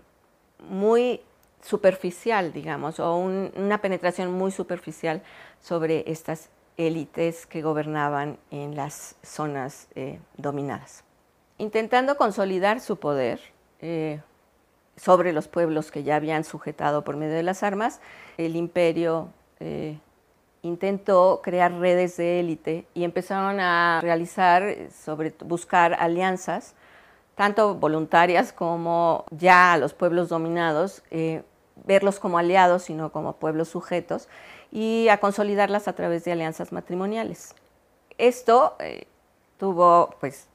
[0.68, 1.22] muy
[1.62, 5.22] superficial, digamos, o una penetración muy superficial
[5.60, 11.04] sobre estas élites que gobernaban en las zonas eh, dominadas.
[11.58, 13.40] Intentando consolidar su poder
[13.80, 14.20] eh,
[14.96, 18.00] sobre los pueblos que ya habían sujetado por medio de las armas,
[18.36, 19.98] el imperio eh,
[20.62, 26.76] intentó crear redes de élite y empezaron a realizar, sobre buscar alianzas
[27.34, 31.42] tanto voluntarias como ya a los pueblos dominados, eh,
[31.86, 34.28] verlos como aliados, sino como pueblos sujetos,
[34.70, 37.54] y a consolidarlas a través de alianzas matrimoniales.
[38.16, 38.76] Esto
[39.56, 40.48] tuvo pues,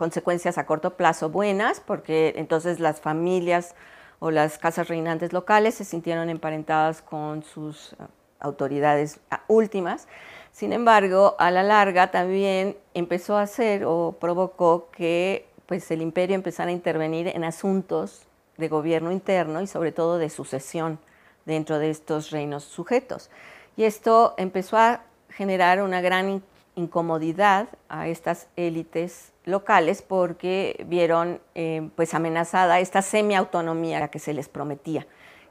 [0.00, 3.74] consecuencias a corto plazo buenas, porque entonces las familias
[4.18, 7.96] o las casas reinantes locales se sintieron emparentadas con sus eh,
[8.38, 10.08] autoridades últimas.
[10.52, 16.34] Sin embargo, a la larga también empezó a hacer o provocó que pues el imperio
[16.34, 18.22] empezara a intervenir en asuntos
[18.56, 20.98] de gobierno interno y sobre todo de sucesión
[21.44, 23.28] dentro de estos reinos sujetos.
[23.76, 26.42] Y esto empezó a generar una gran
[26.74, 34.48] incomodidad a estas élites locales porque vieron eh, pues amenazada esta semiautonomía que se les
[34.48, 35.06] prometía.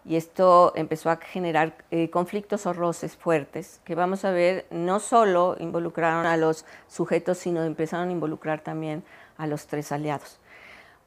[0.06, 5.00] Y esto empezó a generar eh, conflictos o roces fuertes que vamos a ver no
[5.00, 9.04] solo involucraron a los sujetos, sino empezaron a involucrar también
[9.38, 10.40] a los tres aliados.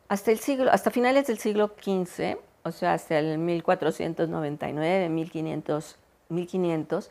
[0.09, 5.97] Hasta, el siglo, hasta finales del siglo XV, o sea, hasta el 1499, 1500,
[6.29, 7.11] 1500,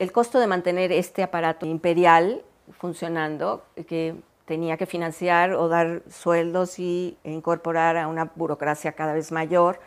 [0.00, 6.78] el costo de mantener este aparato imperial funcionando, que tenía que financiar o dar sueldos
[6.78, 9.80] y incorporar a una burocracia cada vez mayor,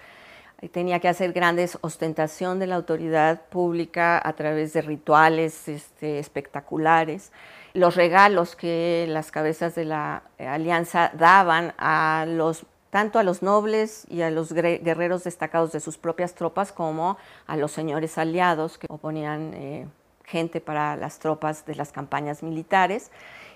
[0.72, 7.32] tenía que hacer grandes ostentación de la autoridad pública a través de rituales este, espectaculares
[7.78, 13.44] los regalos que las cabezas de la eh, alianza daban a los tanto a los
[13.44, 18.80] nobles y a los guerreros destacados de sus propias tropas como a los señores aliados
[18.80, 19.88] que oponían eh,
[20.24, 23.12] gente para las tropas de las campañas militares.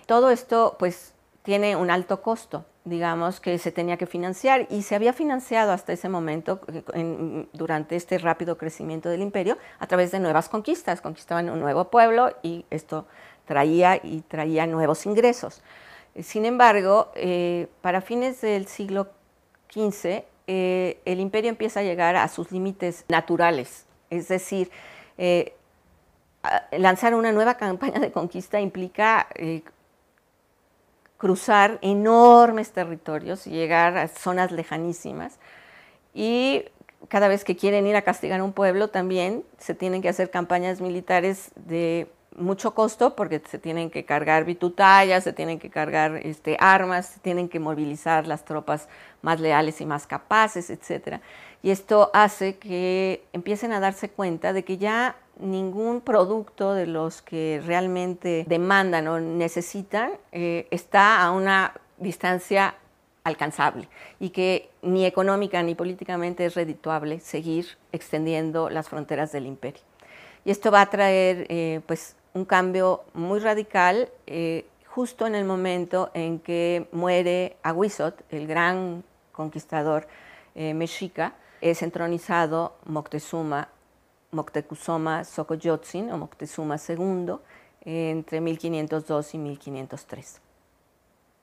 [0.05, 4.95] Todo esto pues tiene un alto costo, digamos, que se tenía que financiar y se
[4.95, 6.61] había financiado hasta ese momento,
[6.93, 11.01] eh, durante este rápido crecimiento del imperio, a través de nuevas conquistas.
[11.01, 13.05] Conquistaban un nuevo pueblo y esto
[13.45, 15.61] traía y traía nuevos ingresos.
[16.19, 19.09] Sin embargo, eh, para fines del siglo
[19.73, 24.69] XV, eh, el imperio empieza a llegar a sus límites naturales, es decir,
[25.17, 25.53] eh,
[26.71, 29.27] lanzar una nueva campaña de conquista implica
[31.21, 35.37] cruzar enormes territorios y llegar a zonas lejanísimas.
[36.15, 36.65] Y
[37.09, 40.81] cada vez que quieren ir a castigar un pueblo, también se tienen que hacer campañas
[40.81, 46.57] militares de mucho costo porque se tienen que cargar bitutallas, se tienen que cargar este,
[46.59, 48.87] armas, se tienen que movilizar las tropas
[49.21, 51.21] más leales y más capaces, etc.
[51.61, 57.21] Y esto hace que empiecen a darse cuenta de que ya ningún producto de los
[57.21, 62.75] que realmente demandan o necesitan eh, está a una distancia
[63.23, 63.87] alcanzable
[64.19, 69.81] y que ni económica ni políticamente es redituable seguir extendiendo las fronteras del imperio.
[70.43, 75.45] Y esto va a traer eh, pues, un cambio muy radical eh, justo en el
[75.45, 80.07] momento en que muere Aguizot, el gran conquistador
[80.53, 83.69] mexica, es entronizado Moctezuma,
[84.31, 87.35] Moctezuma Xocoyotzin o Moctezuma II
[87.83, 90.41] entre 1502 y 1503.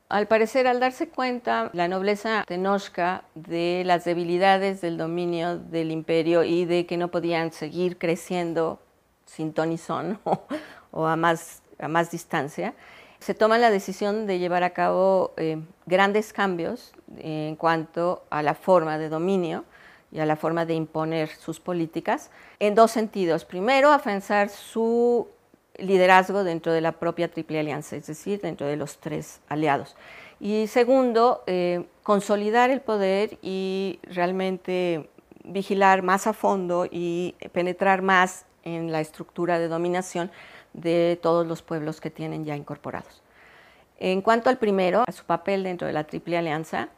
[0.09, 6.45] Al parecer, al darse cuenta la nobleza tenochca de las debilidades del dominio del imperio
[6.45, 8.81] y de que no podían seguir creciendo
[9.27, 9.77] sin ton
[10.91, 12.75] o, a, más, a más distancia,
[13.19, 18.55] se toma la decisión de llevar a cabo eh, grandes cambios en cuanto a la
[18.55, 19.65] forma de dominio
[20.11, 23.45] y a la forma de imponer sus políticas en dos sentidos.
[23.45, 25.29] Primero, afianzar su
[25.77, 29.97] liderazgo dentro de la propia Triple Alianza, es decir, dentro de los tres aliados.
[30.41, 35.09] Y segundo, eh, consolidar el poder y realmente
[35.45, 40.31] vigilar más a fondo y penetrar más en la estructura de dominación
[40.75, 43.23] de todos los pueblos que tienen ya incorporados.
[43.99, 46.89] En cuanto al primero, a su papel dentro de la Triple Alianza,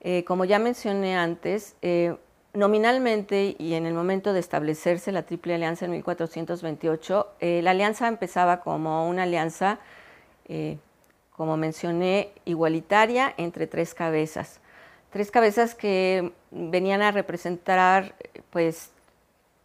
[0.00, 2.16] eh, como ya mencioné antes, eh,
[2.52, 8.08] Nominalmente y en el momento de establecerse la Triple Alianza en 1428, eh, la alianza
[8.08, 9.78] empezaba como una alianza,
[10.48, 10.78] eh,
[11.36, 14.58] como mencioné, igualitaria entre tres cabezas.
[15.10, 18.16] Tres cabezas que venían a representar
[18.50, 18.90] pues,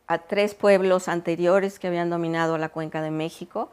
[0.06, 3.72] a tres pueblos anteriores que habían dominado la cuenca de México,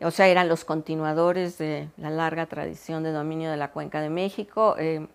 [0.00, 4.10] o sea, eran los continuadores de la larga tradición de dominio de la cuenca de
[4.10, 4.76] México.
[4.78, 5.06] Eh,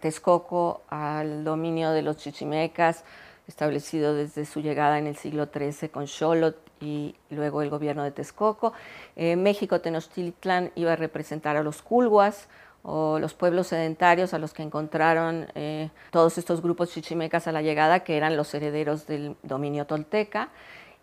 [0.00, 3.04] Texcoco al dominio de los chichimecas,
[3.46, 8.10] establecido desde su llegada en el siglo XIII con Xolot y luego el gobierno de
[8.10, 8.72] Texcoco.
[9.16, 12.48] Eh, México Tenochtitlan iba a representar a los culhuas
[12.82, 17.62] o los pueblos sedentarios a los que encontraron eh, todos estos grupos chichimecas a la
[17.62, 20.50] llegada, que eran los herederos del dominio tolteca.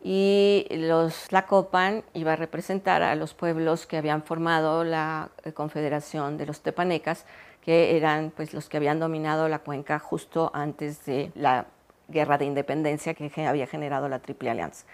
[0.03, 6.45] Y los Tlacopan iba a representar a los pueblos que habían formado la confederación de
[6.45, 7.25] los tepanecas,
[7.65, 11.65] que eran pues, los que habían dominado la cuenca justo antes de la
[12.07, 14.85] guerra de independencia que había generado la Triple Alianza.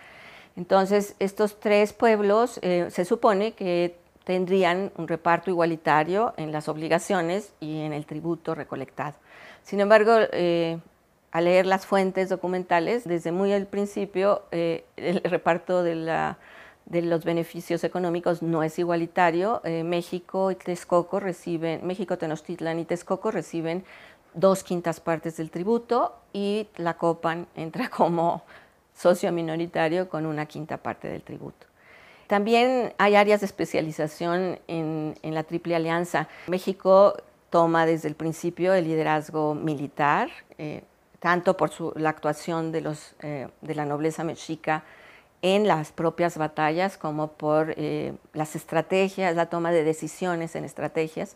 [0.55, 7.53] Entonces, estos tres pueblos eh, se supone que tendrían un reparto igualitario en las obligaciones
[7.59, 9.15] y en el tributo recolectado.
[9.63, 10.79] Sin embargo, eh,
[11.31, 16.37] al leer las fuentes documentales, desde muy al principio, eh, el reparto de la
[16.91, 19.61] de los beneficios económicos no es igualitario.
[19.63, 23.85] Eh, México y Texcoco reciben, México, Tenochtitlan y Texcoco reciben
[24.33, 28.43] dos quintas partes del tributo y la Copan entra como
[28.93, 31.65] socio minoritario con una quinta parte del tributo.
[32.27, 36.27] También hay áreas de especialización en, la Triple Alianza.
[36.47, 37.15] México
[37.49, 40.83] toma desde el principio el liderazgo militar, eh,
[41.19, 44.83] tanto por la actuación de, los, eh, de la nobleza mexica
[45.41, 51.35] en las propias batallas como por eh, las estrategias, la toma de decisiones en estrategias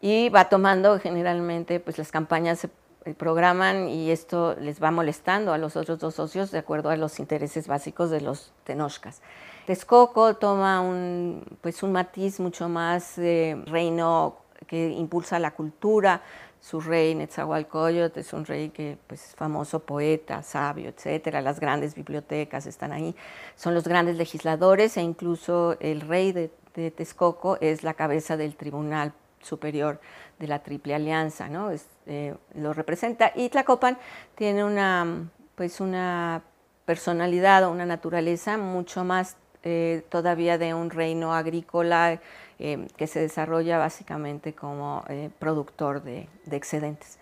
[0.00, 2.70] y va tomando generalmente pues las campañas se
[3.04, 6.96] eh, programan y esto les va molestando a los otros dos socios de acuerdo a
[6.96, 9.22] los intereses básicos de los tenochcas.
[9.66, 16.22] Texcoco toma un, pues un matiz mucho más de reino que impulsa la cultura,
[16.60, 21.40] su rey Netzahualcoyot es un rey que pues, es famoso poeta, sabio, etcétera.
[21.40, 23.16] Las grandes bibliotecas están ahí.
[23.56, 29.12] Son los grandes legisladores e incluso el rey de, Texcoco es la cabeza del Tribunal
[29.40, 30.00] Superior
[30.38, 31.70] de la Triple Alianza, ¿no?
[32.06, 33.32] Eh, lo representa.
[33.34, 33.98] Y Tlacopan
[34.34, 36.42] tiene una, pues una
[36.86, 42.20] personalidad o una naturaleza mucho más eh, todavía de un reino agrícola
[42.62, 47.18] eh, que se desarrolla básicamente como eh, productor de, excedentes.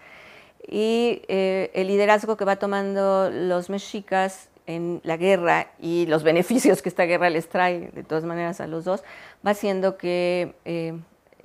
[0.67, 6.83] Y eh, el liderazgo que va tomando los mexicas en la guerra y los beneficios
[6.83, 9.05] que esta guerra les trae de todas maneras a los dos,
[9.47, 10.57] va haciendo que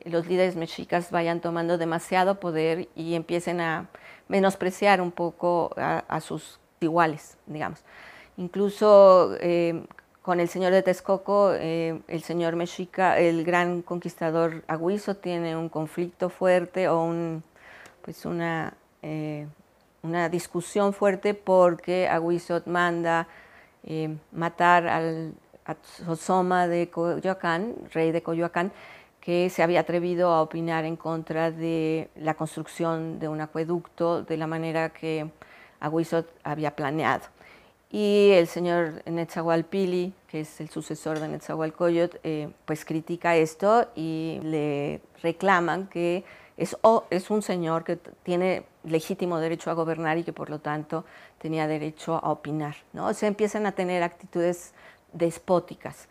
[0.05, 3.89] los líderes mexicas vayan tomando demasiado poder y empiecen a
[4.27, 7.83] menospreciar un poco a, a sus iguales, digamos.
[8.37, 9.37] Incluso
[10.23, 15.67] con el señor de Texcoco, eh, el señor mexica, el gran conquistador Aguizo, tiene un
[15.67, 17.13] conflicto fuerte o
[18.01, 19.45] pues una, eh,
[20.01, 23.27] una discusión fuerte porque Aguizo manda
[23.83, 25.33] eh, matar al
[25.65, 28.71] a de Coyoacán, rey de Coyoacán,
[29.19, 34.37] que se había atrevido a opinar en contra de la construcción de un acueducto de
[34.37, 35.29] la manera que
[35.79, 37.23] Aguizot había planeado.
[37.93, 44.39] Y el señor Netzahualpili, que es el sucesor de Netzahualcoyot, eh, pues critica esto y
[44.41, 46.23] le reclaman que
[46.57, 46.75] es,
[47.11, 51.05] es un señor que tiene legítimo derecho a gobernar y que por lo tanto
[51.37, 52.77] tenía derecho a opinar.
[52.93, 53.05] ¿no?
[53.05, 54.73] O sea, empiezan a tener actitudes
[55.11, 56.07] despóticas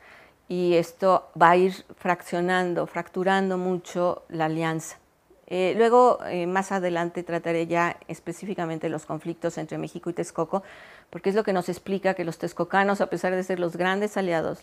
[0.49, 4.99] y esto va a ir fraccionando, fracturando mucho la alianza.
[5.55, 10.62] Eh, luego, eh, más adelante, trataré ya específicamente los conflictos entre México y Texcoco,
[11.12, 14.16] porque es lo que nos explica que los texcocanos, a pesar de ser los grandes
[14.16, 14.62] aliados,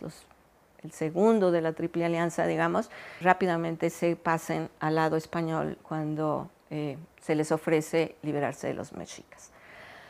[0.83, 2.89] el segundo de la Triple Alianza, digamos,
[3.21, 9.51] rápidamente se pasen al lado español cuando eh, se les ofrece liberarse de los mexicas.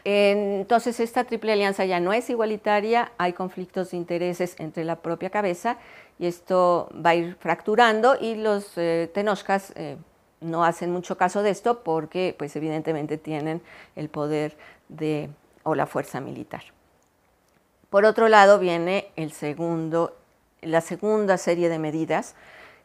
[0.06, 5.30] Entonces, esta triple alianza ya no es igualitaria, hay conflictos de intereses entre la propia
[5.30, 5.76] cabeza
[6.18, 9.74] y esto va a ir fracturando y los eh, tenochcas
[10.40, 13.62] no hacen mucho caso de esto porque pues evidentemente tienen
[13.98, 14.56] el poder
[14.88, 15.30] de,
[15.70, 16.64] o la fuerza militar.
[17.90, 20.16] Por otro lado viene el segundo,
[20.62, 22.36] la segunda serie de medidas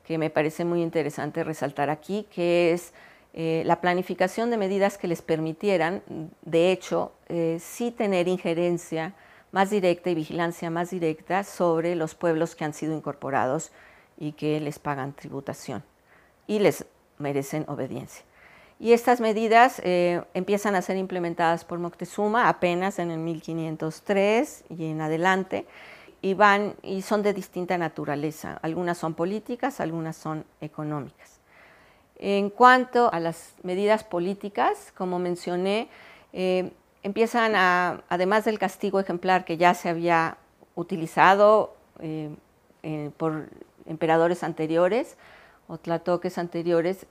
[0.04, 2.92] que me parece muy interesante resaltar aquí, que es
[3.32, 6.02] eh, la planificación de medidas que les permitieran,
[6.42, 9.14] de hecho, eh, sí tener injerencia
[9.50, 13.72] más directa y vigilancia más directa sobre los pueblos que han sido incorporados
[14.18, 15.82] y que les pagan tributación.
[16.46, 16.86] Y les
[17.18, 18.24] merecen obediencia.
[18.80, 24.86] Y estas medidas eh, empiezan a ser implementadas por Moctezuma apenas en el 1503 y
[24.86, 25.66] en adelante,
[26.22, 28.58] y, van, y son de distinta naturaleza.
[28.62, 31.38] Algunas son políticas, algunas son económicas.
[32.16, 35.88] En cuanto a las medidas políticas, como mencioné,
[36.32, 36.72] eh,
[37.02, 40.38] empiezan a, además del castigo ejemplar que ya se había
[40.74, 42.30] utilizado eh,
[43.16, 43.48] por
[43.86, 45.16] emperadores anteriores,
[45.68, 47.06] o tlatoques anteriores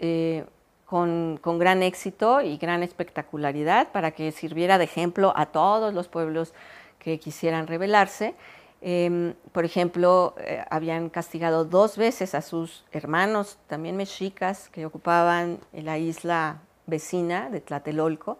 [0.93, 6.53] con, gran éxito y gran espectacularidad para que sirviera de ejemplo a todos los pueblos
[6.99, 8.35] que quisieran rebelarse.
[8.79, 15.57] Em, por ejemplo, eh, habían castigado dos veces a sus hermanos, también mexicas, que ocupaban
[15.71, 18.37] la isla vecina de Tlatelolco,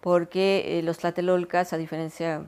[0.00, 2.42] porque eh, los tlatelolcas, a diferencia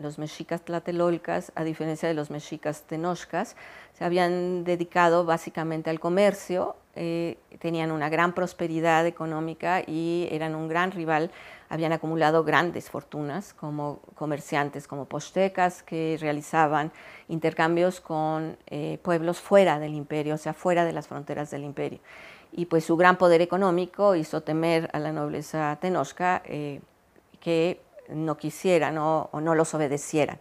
[0.00, 3.56] los mexicas tlatelolcas, a diferencia de los mexicas tenochcas,
[3.92, 10.68] se habían dedicado básicamente al comercio, eh, tenían una gran prosperidad económica y eran un
[10.68, 11.30] gran rival,
[11.68, 16.90] habían acumulado grandes fortunas como comerciantes, como postecas que realizaban
[17.28, 22.00] intercambios con eh, pueblos fuera del imperio, o sea, fuera de las fronteras del imperio.
[22.52, 26.80] Y pues su gran poder económico hizo temer a la nobleza tenochca eh,
[27.38, 27.80] que
[28.12, 30.38] no quisieran o, no los obedecieran.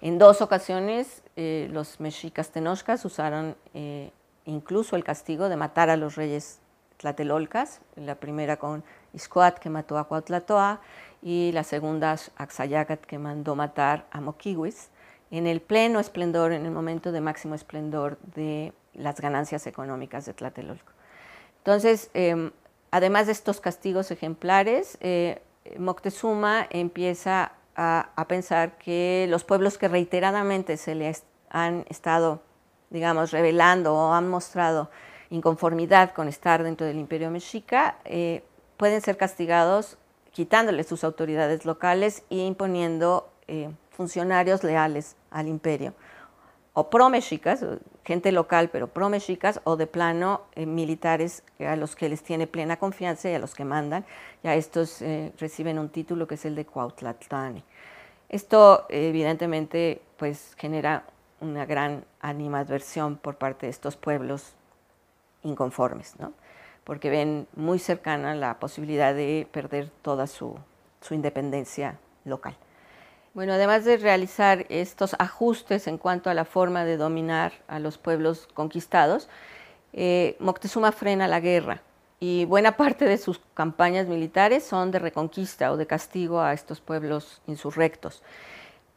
[0.00, 4.10] En dos ocasiones eh, los mexicas tenochcas usaron eh,
[4.44, 6.60] incluso el castigo de matar a los reyes
[6.96, 10.80] tlatelolcas, la primera con Iscoat que mató a Cuautlatoa
[11.22, 14.88] y la segunda Axayacat que mandó matar a Moquihuis
[15.30, 20.34] en el pleno esplendor, en el momento de máximo esplendor de las ganancias económicas de
[20.34, 20.92] Tlatelolco.
[21.58, 22.50] Entonces, em,
[22.90, 25.40] además de estos castigos ejemplares, eh,
[25.78, 31.14] Moctezuma empieza a, pensar que los pueblos que reiteradamente se le
[31.50, 32.42] han estado,
[32.90, 34.90] digamos, revelando o han mostrado
[35.30, 38.44] inconformidad con estar dentro del imperio mexica, eh,
[38.76, 39.96] pueden ser castigados
[40.32, 45.94] quitándoles sus autoridades locales e imponiendo eh, funcionarios leales al imperio.
[46.74, 47.64] O pro-mexicas,
[48.04, 52.76] gente local pero pro-mexicas, o de plano eh, militares a los que les tiene plena
[52.78, 54.04] confianza y a los que mandan.
[54.42, 57.62] Ya estos eh, reciben un título que es el de Cuautlatlani.
[58.28, 61.04] Esto evidentemente pues genera
[61.40, 64.54] una gran animadversión por parte de estos pueblos
[65.42, 66.32] inconformes, ¿no?
[66.84, 70.58] porque ven muy cercana la posibilidad de perder toda su
[71.10, 72.56] independencia local.
[73.34, 77.96] Bueno, además de realizar estos ajustes en cuanto a la forma de dominar a los
[77.96, 79.30] pueblos conquistados,
[79.94, 81.80] eh, Moctezuma frena la guerra
[82.20, 86.82] y buena parte de sus campañas militares son de reconquista o de castigo a estos
[86.82, 88.22] pueblos insurrectos.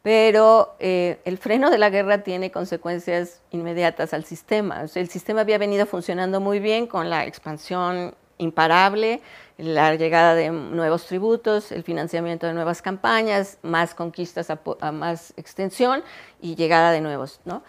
[0.02, 4.84] Pero eh, el freno de la guerra tiene consecuencias inmediatas al sistema.
[4.94, 9.20] el sistema había venido funcionando muy bien con la expansión imparable,
[9.58, 16.02] la llegada de nuevos tributos, el financiamiento de nuevas campañas, más conquistas a, más extensión
[16.40, 17.40] y llegada de nuevos.
[17.44, 17.62] ¿no?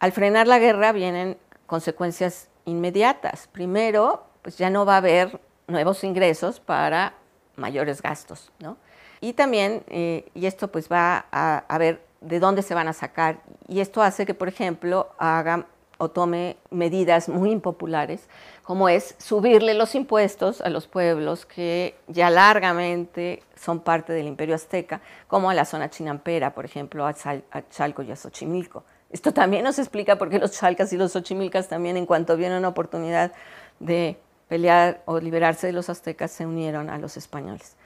[0.00, 3.48] Al frenar la guerra vienen consecuencias inmediatas.
[3.52, 7.14] Primero, pues ya no va a haber nuevos ingresos para
[7.56, 8.50] mayores gastos.
[8.58, 8.76] ¿no?
[9.20, 13.40] Y también, eh, y esto pues va a haber de dónde se van a sacar.
[13.68, 15.66] Y esto hace que, por ejemplo, haga
[15.98, 18.28] o tome medidas muy impopulares,
[18.72, 24.54] como es subirle los impuestos a los pueblos que ya largamente son parte del imperio
[24.54, 27.12] azteca, como a la zona chinampera, por ejemplo, a,
[27.68, 28.82] Chalco y a Xochimilco.
[29.10, 32.56] Esto también nos explica por qué los chalcas y los xochimilcas también, en cuanto vieron
[32.56, 33.32] una oportunidad
[33.78, 34.16] de
[34.48, 37.76] pelear o liberarse de los aztecas, se unieron a los españoles.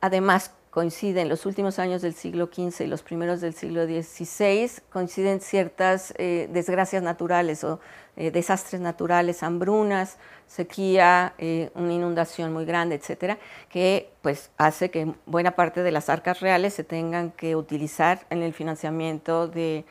[0.00, 5.40] Además, coinciden los últimos años del siglo XV y los primeros del siglo XVI, coinciden
[5.40, 7.80] ciertas eh, desgracias naturales o
[8.16, 15.12] eh, desastres naturales, hambrunas, sequía, eh, una inundación muy grande, etcétera, que pues hace que
[15.26, 19.84] buena parte de las arcas reales se tengan que utilizar en el financiamiento de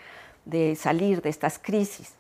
[0.78, 2.19] salir de estas crisis.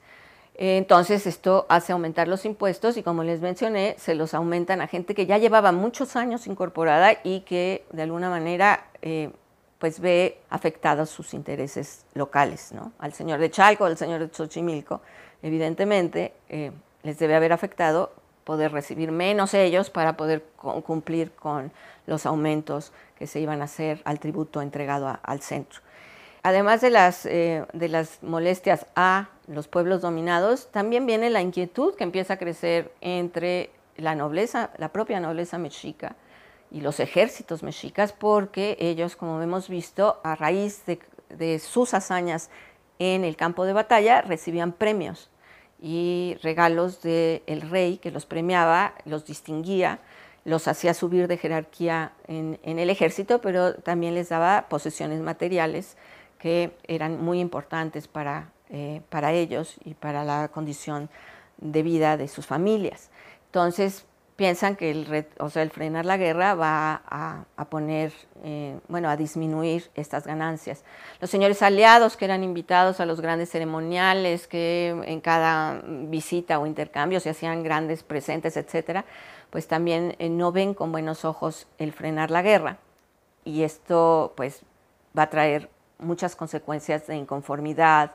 [0.62, 5.16] Entonces esto hace aumentar los impuestos y como les mencioné, se los aumentan a gente
[5.16, 9.32] que ya llevaba muchos años incorporada y que de alguna manera eh,
[9.78, 12.92] pues ve afectados sus intereses locales, ¿no?
[13.00, 15.00] Al señor de Chalco, al señor de Xochimilco,
[15.42, 18.12] evidentemente eh, les debe haber afectado
[18.44, 20.44] poder recibir menos ellos para poder
[20.84, 21.72] cumplir con
[22.06, 25.80] los aumentos que se iban a hacer al tributo entregado al centro.
[26.44, 31.96] Además de las, eh, de las molestias a los pueblos dominados, también viene la inquietud
[31.96, 36.16] que empieza a crecer entre la nobleza, la propia nobleza mexica
[36.72, 42.50] y los ejércitos mexicas, porque ellos, como hemos visto, a raíz de, sus hazañas
[43.00, 45.30] en el campo de batalla, recibían premios
[45.82, 50.00] y regalos del rey que los premiaba, los distinguía,
[50.46, 55.98] los hacía subir de jerarquía en, el ejército, pero también les daba posesiones materiales
[56.38, 61.10] que eran muy importantes para, eh, para ellos y para la condición
[61.58, 63.10] de vida de sus familias.
[63.48, 64.06] Entonces,
[64.40, 69.18] piensan que el, o sea, el frenar la guerra va a, poner, eh, bueno, a
[69.18, 70.86] disminuir estas ganancias.
[71.20, 76.66] Los señores aliados que eran invitados a los grandes ceremoniales, que en cada visita o
[76.66, 79.04] intercambio se hacían grandes presentes, etcétera,
[79.50, 82.78] pues también eh, no ven con buenos ojos el frenar la guerra.
[83.44, 84.62] Y esto, pues,
[85.18, 88.12] va a traer muchas consecuencias de inconformidad,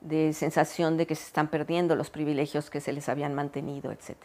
[0.00, 4.16] de sensación de que se están perdiendo los privilegios que se les habían mantenido, etc.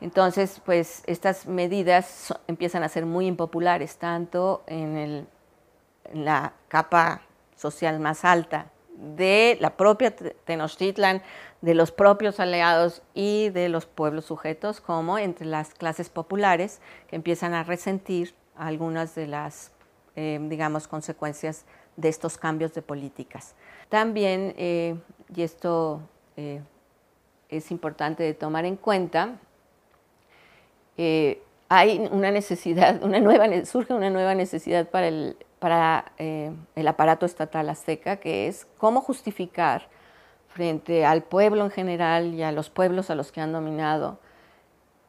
[0.00, 5.26] Entonces, pues estas medidas empiezan a ser muy impopulares, tanto en,
[6.12, 7.22] la capa
[7.56, 11.22] social más alta de la propia Tenochtitlan,
[11.62, 17.16] de los propios aliados y de los pueblos sujetos, como entre las clases populares que
[17.16, 19.72] empiezan a resentir algunas de las,
[20.14, 21.64] eh, digamos, consecuencias
[21.96, 23.54] de estos cambios de políticas.
[23.88, 24.96] También, eh,
[25.34, 26.00] y esto
[26.36, 26.60] eh,
[27.48, 29.36] es importante de tomar en cuenta,
[30.96, 37.26] eh, hay una necesidad, una nueva, surge una nueva necesidad para, el, para el aparato
[37.26, 39.88] estatal azteca, que es cómo justificar
[40.48, 44.18] frente al pueblo en general y a los pueblos a los que han dominado,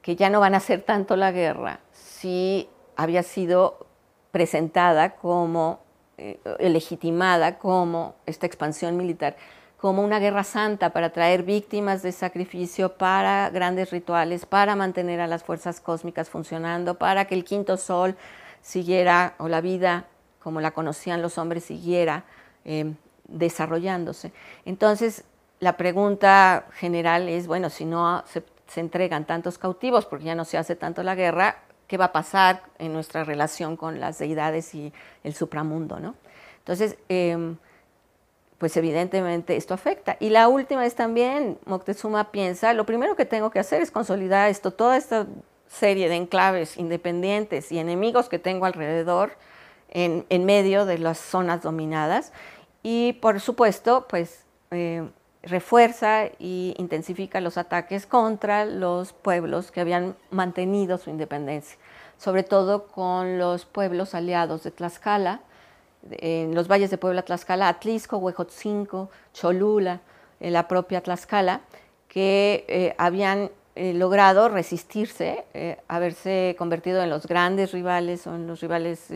[0.02, 3.86] que ya no van a hacer tanto la guerra si había sido
[4.32, 5.85] presentada como
[6.18, 9.36] eh, legitimada como esta expansión militar,
[9.78, 15.28] como una guerra santa para traer víctimas de sacrificio para grandes rituales, para mantener a
[15.28, 18.16] las fuerzas cósmicas funcionando, para que el quinto sol
[18.62, 20.06] siguiera, o la vida
[20.40, 22.24] como la conocían los hombres, siguiera
[22.64, 22.96] em,
[23.28, 24.32] desarrollándose.
[24.64, 25.26] Entonces,
[25.60, 30.46] la pregunta general es, bueno, si no se, se entregan tantos cautivos, porque ya no
[30.46, 34.74] se hace tanto la guerra, qué va a pasar en nuestra relación con las deidades
[34.74, 36.16] y el supramundo, ¿no?
[36.60, 37.58] Entonces, em,
[38.58, 40.18] pues evidentemente esto afecta.
[40.20, 44.50] Y la última es también, Moctezuma piensa, lo primero que tengo que hacer es consolidar
[44.50, 45.28] esto, toda esta
[45.68, 49.34] serie de enclaves independientes y enemigos que tengo alrededor
[49.90, 52.32] en, medio de las zonas dominadas.
[52.84, 55.08] Y por supuesto, pues eh,
[55.46, 61.78] refuerza e intensifica los ataques contra los pueblos que habían mantenido su independencia,
[62.18, 65.42] sobre todo con los pueblos aliados de Tlaxcala,
[66.12, 70.02] en los valles de Puebla, Tlaxcala, Atlisco, Huejotzinco, Cholula,
[70.40, 71.62] en la propia Tlaxcala,
[72.08, 78.48] que eh, habían eh, logrado resistirse, eh, haberse convertido en los grandes rivales o en
[78.48, 79.10] los rivales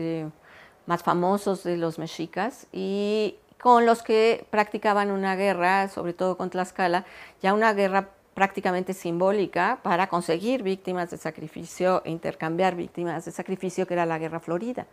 [0.86, 6.50] más famosos de los mexicas y con los que practicaban una guerra, sobre todo con
[6.50, 7.04] Tlaxcala,
[7.42, 13.86] ya una guerra prácticamente simbólica para conseguir víctimas de sacrificio e intercambiar víctimas de sacrificio,
[13.86, 14.86] que era la guerra florida.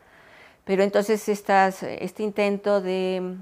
[0.65, 3.38] Pero entonces este intento de,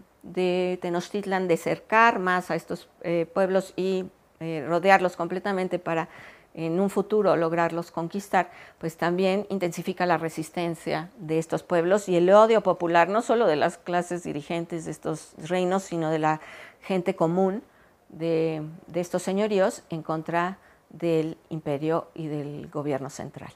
[0.81, 4.05] Tenochtitlan de cercar más a estos eh, pueblos y
[4.39, 6.07] eh, rodearlos completamente para
[6.55, 8.49] en un futuro lograrlos conquistar,
[8.79, 13.57] pues también intensifica la resistencia de estos pueblos y el odio popular, no solo de
[13.57, 16.39] las clases dirigentes de estos reinos, sino de la
[16.81, 17.61] gente común
[18.09, 20.57] de, estos señoríos en contra
[20.89, 23.51] del imperio y del gobierno central.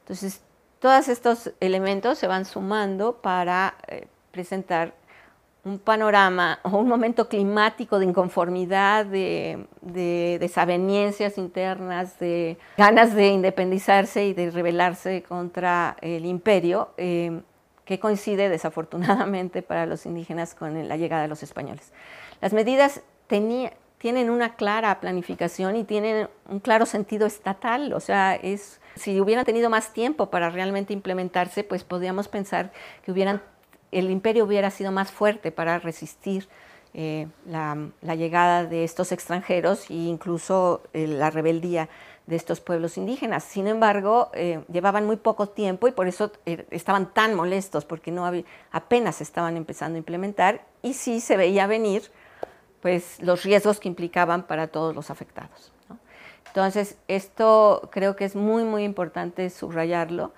[0.00, 0.40] Entonces,
[0.78, 4.94] todos estos elementos se van sumando para eh, presentar
[5.66, 9.66] un panorama o un momento climático de inconformidad, de,
[10.40, 17.40] desavenencias internas, de ganas de independizarse y de rebelarse contra el imperio, eh,
[17.84, 21.92] que coincide desafortunadamente para los indígenas con la llegada de los españoles.
[22.40, 28.80] Las medidas tienen una clara planificación y tienen un claro sentido estatal, o sea, es,
[28.94, 32.70] si hubieran tenido más tiempo para realmente implementarse, pues podríamos pensar
[33.02, 33.42] que hubieran
[33.92, 36.48] el imperio hubiera sido más fuerte para resistir
[36.98, 41.90] eh, la, llegada de estos extranjeros e incluso eh, la rebeldía
[42.26, 43.44] de estos pueblos indígenas.
[43.44, 48.24] Sin embargo, eh, llevaban muy poco tiempo y por eso estaban tan molestos, porque no
[48.72, 52.10] apenas estaban empezando a implementar y sí se veía venir
[52.80, 55.72] pues, los riesgos que implicaban para todos los afectados.
[56.46, 60.32] Entonces, esto creo que es muy, muy importante subrayarlo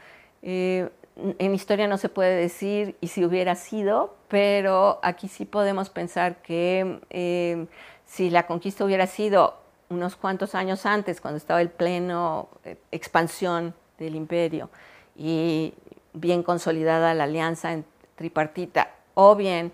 [1.19, 6.43] en historia no se puede decir y si hubiera sido, pero aquí sí podemos pensar
[6.43, 7.67] que eh,
[8.07, 9.57] si la conquista hubiera sido
[9.89, 14.71] unos cuantos años antes, cuando estaba el pleno eh, expansión del imperio
[15.17, 15.75] y
[16.13, 17.77] bien consolidada la alianza
[18.15, 19.73] tripartita, o bien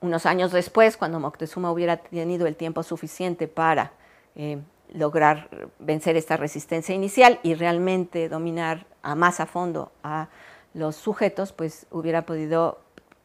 [0.00, 3.92] unos años después, cuando Moctezuma hubiera tenido el tiempo suficiente para
[4.34, 4.58] eh,
[4.92, 10.28] lograr vencer esta resistencia inicial y realmente dominar a más a fondo a
[10.76, 12.78] los sujetos, pues hubiera podido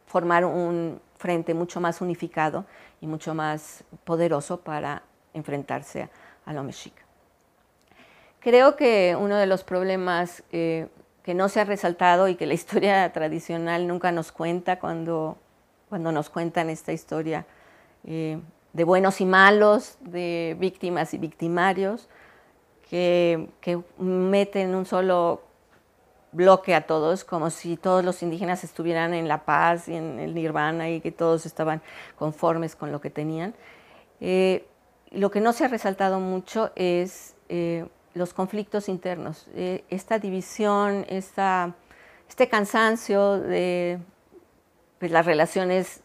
[0.06, 2.64] formar un frente mucho más unificado
[3.02, 5.02] y mucho más poderoso para
[5.34, 6.08] enfrentarse
[6.46, 7.02] a lo mexica.
[8.40, 10.88] Creo que uno de los problemas eh,
[11.22, 15.36] que no se ha resaltado y que la historia tradicional nunca nos cuenta cuando,
[15.90, 17.44] cuando nos cuentan esta historia
[18.04, 18.40] eh,
[18.72, 22.08] de buenos y malos, de víctimas y victimarios,
[22.88, 25.51] que, que meten un solo
[26.32, 30.34] bloque a todos, como si todos los indígenas estuvieran en la paz y en el
[30.34, 31.82] nirvana y que todos estaban
[32.18, 33.54] conformes con lo que tenían.
[34.20, 34.66] Eh,
[35.10, 41.04] lo que no se ha resaltado mucho es eh, los conflictos internos, eh, esta división,
[41.08, 41.74] esta,
[42.28, 43.98] este cansancio de
[44.98, 46.00] pues, las relaciones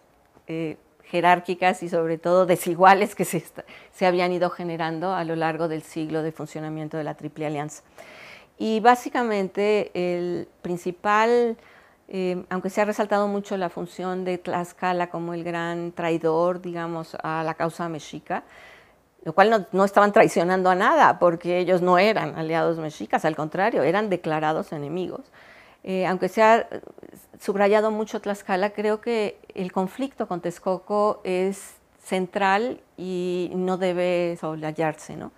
[1.04, 3.44] jerárquicas y sobre todo desiguales que se,
[3.92, 7.84] se habían ido generando a lo largo del siglo de funcionamiento de la Triple Alianza.
[8.58, 11.58] Y básicamente el principal,
[12.08, 17.16] eh, aunque se ha resaltado mucho la función de Tlaxcala como el gran traidor, digamos,
[17.22, 18.44] a la causa mexica,
[19.24, 23.84] lo cual no, estaban traicionando a nada, porque ellos no eran aliados mexicas, al contrario,
[23.84, 25.32] eran declarados enemigos.
[25.84, 26.68] Eh, aunque se ha
[27.40, 35.16] subrayado mucho Tlaxcala, creo que el conflicto con Texcoco es central y no debe solayarse,
[35.18, 35.32] ¿no?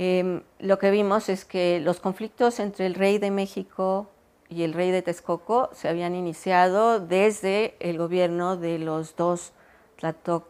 [0.00, 4.08] Em, lo que vimos es que los conflictos entre el rey de México
[4.48, 9.52] y el rey de Texcoco se habían iniciado desde el gobierno de los dos
[9.98, 10.46] Tlatoc,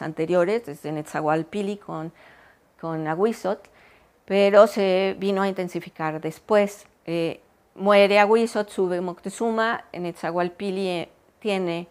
[0.00, 2.14] anteriores, desde Netzahualpili con,
[2.80, 3.68] con Aguizotl,
[4.24, 6.86] pero se vino a intensificar después.
[7.04, 7.42] Eh,
[7.74, 11.08] muere Aguizotl, sube Moctezuma, Netzahualpili eh,
[11.40, 11.88] tiene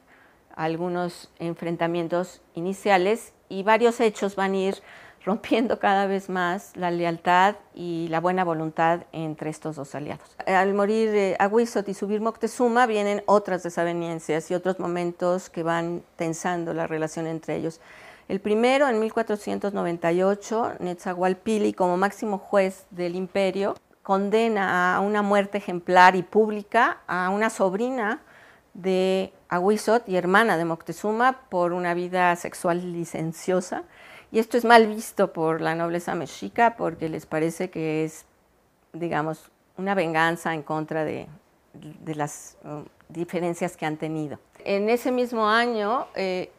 [0.55, 4.75] algunos enfrentamientos iniciales y varios hechos van a ir
[5.23, 10.35] rompiendo cada vez más la lealtad y la buena voluntad entre estos dos aliados.
[10.45, 11.37] Al morir eh,
[11.87, 17.55] y subir Moctezuma vienen otras desavenencias y otros momentos que van tensando la relación entre
[17.55, 17.81] ellos.
[18.27, 26.15] El primero, en 1498, Netzahualpili, como máximo juez del imperio, condena a una muerte ejemplar
[26.15, 28.21] y pública a una sobrina
[28.73, 33.83] de Aguizot y hermana de Moctezuma por una vida sexual licenciosa
[34.31, 38.25] y esto es mal visto por la nobleza mexica porque les parece que es,
[38.93, 41.27] digamos, una venganza en contra de,
[42.05, 44.39] las um, diferencias que han tenido.
[44.63, 46.51] En ese mismo año, eh,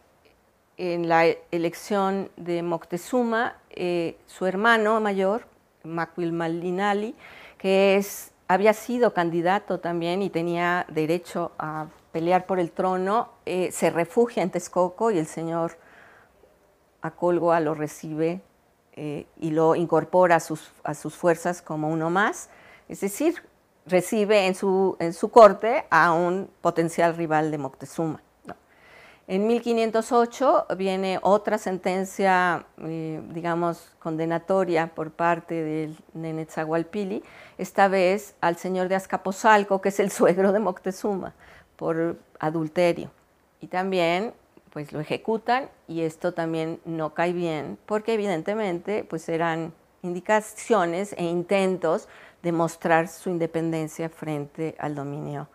[0.77, 5.47] en la elección de Moctezuma, eh, su hermano mayor,
[5.85, 7.15] Malinali,
[7.59, 13.71] que es, había sido candidato también y tenía derecho a pelear por el trono, eh,
[13.73, 15.79] se refugia en Texcoco y el señor
[17.03, 18.41] Acolgoa lo recibe
[18.95, 22.49] eh, y lo incorpora a sus, a sus, fuerzas como uno más,
[22.89, 23.43] es decir,
[23.87, 28.23] recibe en su, en su corte a un potencial rival de Moctezuma.
[29.29, 37.23] En 1508 viene otra sentencia, eh, digamos, condenatoria por parte del Netzahualpili,
[37.57, 41.35] esta vez al señor de Azcapotzalco, que es el suegro de Moctezuma,
[41.77, 43.11] por adulterio.
[43.61, 44.35] Y también
[44.73, 51.25] pues lo ejecutan y esto también no cae bien porque evidentemente pues eran indicaciones e
[51.25, 52.09] intentos
[52.43, 55.49] de mostrar su independencia frente al dominio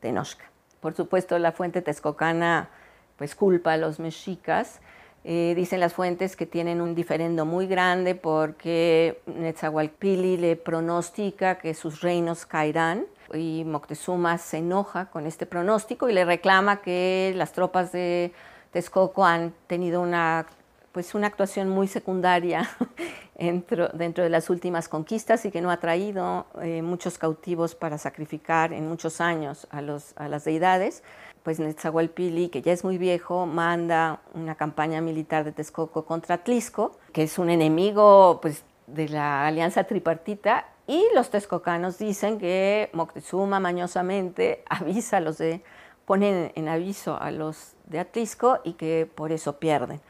[0.00, 0.44] tenochca.
[0.80, 2.70] Por supuesto, la fuente texcocana
[3.16, 4.80] pues culpa a los mexicas.
[5.24, 11.72] Eh, dicen las fuentes que tienen un diferendo muy grande porque Netzahualpili le pronostica que
[11.74, 17.52] sus reinos caerán y Moctezuma se enoja con este pronóstico y le reclama que las
[17.52, 18.32] tropas de
[18.72, 20.46] Texcoco han tenido una,
[20.92, 22.68] pues una actuación muy secundaria
[23.38, 27.98] dentro, dentro de las últimas conquistas y que no ha traído eh, muchos cautivos para
[27.98, 31.02] sacrificar en muchos años a, los, a las deidades.
[31.42, 36.98] Pues Netzahualpili, que ya es muy viejo, manda una campaña militar de Texcoco contra Tlisco,
[37.12, 43.60] que es un enemigo pues, de la alianza tripartita, y los texcocanos dicen que Moctezuma
[43.60, 45.62] mañosamente avisa a los de,
[46.04, 50.00] ponen en aviso a los de Atlisco y que por eso pierden.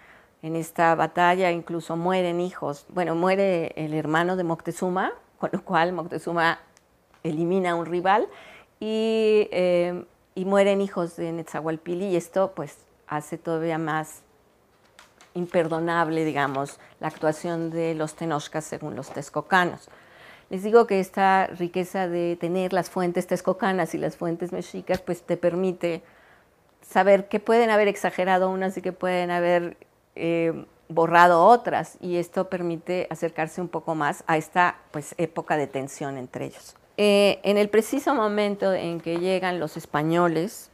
[0.42, 5.92] En esta batalla incluso mueren hijos, bueno, muere el hermano de Moctezuma, con lo cual
[5.92, 6.60] Moctezuma
[7.22, 8.28] elimina a un rival
[8.78, 10.04] y, eh,
[10.34, 14.22] y mueren hijos de Netzahualpili y esto pues hace todavía más
[15.34, 19.88] imperdonable, digamos, la actuación de los tenochcas según los texcocanos.
[20.50, 25.22] Les digo que esta riqueza de tener las fuentes texcocanas y las fuentes mexicas, pues
[25.22, 26.02] te permite
[26.82, 29.76] saber que pueden haber exagerado unas y que pueden haber
[30.14, 35.66] eh, borrado otras y esto permite acercarse un poco más a esta pues, época de
[35.66, 36.76] tensión entre ellos.
[36.96, 40.70] Eh, en el preciso momento en que llegan los españoles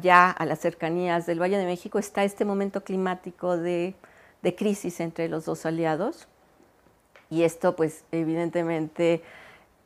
[0.00, 3.94] ya a las cercanías del Valle de México está este momento climático de,
[4.56, 6.28] crisis entre los dos aliados
[7.30, 9.22] y esto pues evidentemente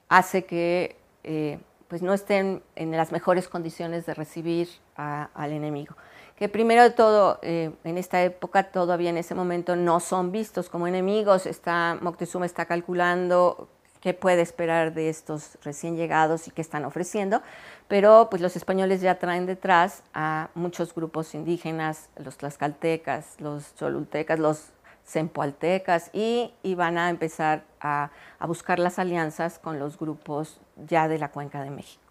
[0.09, 5.97] hace que eh, pues no estén en las mejores condiciones de recibir al enemigo.
[6.37, 10.69] Que primero de todo, eh, en esta época todavía en ese momento no son vistos
[10.69, 13.69] como enemigos, está, Moctezuma está calculando
[14.01, 17.43] qué puede esperar de estos recién llegados y qué están ofreciendo,
[17.89, 24.39] pero pues los españoles ya traen detrás a muchos grupos indígenas, los tlaxcaltecas, los cholultecas,
[24.39, 24.73] los
[25.11, 28.11] sempoaltecas y, y van a empezar a,
[28.47, 32.03] buscar las alianzas con los grupos ya de la Cuenca de México.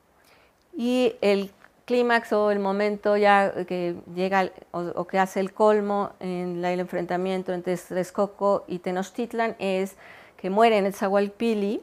[0.75, 1.51] Y el
[1.85, 7.53] clímax o el momento ya que llega o, que hace el colmo en el enfrentamiento
[7.53, 9.95] entre Texcoco y Tenochtitlan es
[10.37, 11.81] que muere en el Zahualpili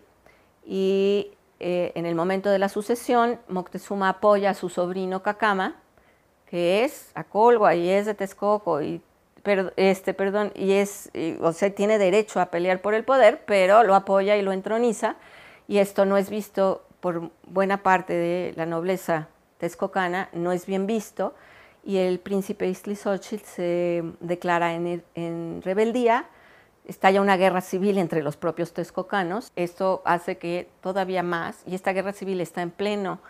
[0.64, 5.76] y eh, en el momento de la sucesión Moctezuma apoya a su sobrino Cacama,
[6.46, 9.00] que es Acolgua y es de Texcoco y
[9.76, 13.94] este, perdón, y es, o sea, tiene derecho a pelear por el poder, pero lo
[13.94, 15.16] apoya y lo entroniza,
[15.68, 19.28] y esto no es visto por buena parte de la nobleza
[19.58, 21.34] texcocana, no es bien visto,
[21.84, 26.26] y el príncipe Iztlizochitl se declara en, en rebeldía,
[26.86, 31.92] estalla una guerra civil entre los propios texcocanos, esto hace que todavía más, y esta
[31.92, 33.20] guerra civil está en pleno,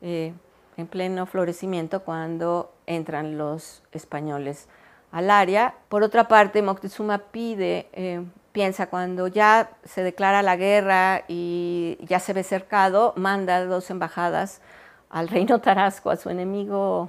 [0.00, 0.32] eh,
[0.76, 4.68] en pleno florecimiento cuando entran los españoles
[5.16, 5.74] al área.
[5.88, 12.20] Por otra parte, Moctezuma pide, eh, piensa, cuando ya se declara la guerra y ya
[12.20, 14.60] se ve cercado, manda dos embajadas
[15.08, 17.08] al reino Tarasco, a su enemigo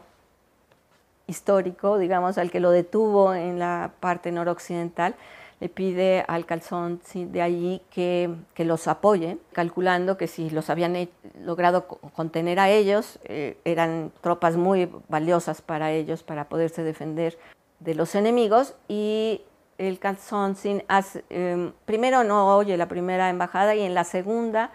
[1.27, 5.15] histórico, digamos, al que lo detuvo en la parte noroccidental,
[5.59, 11.09] le pide al calzón de allí que, los apoye, calculando que si los habían
[11.43, 17.37] logrado contener a ellos, eh, eran tropas muy valiosas para ellos para poderse defender
[17.79, 19.41] de los enemigos y
[19.77, 20.83] el calzón sin
[21.29, 24.71] em, primero no oye la primera embajada y en la segunda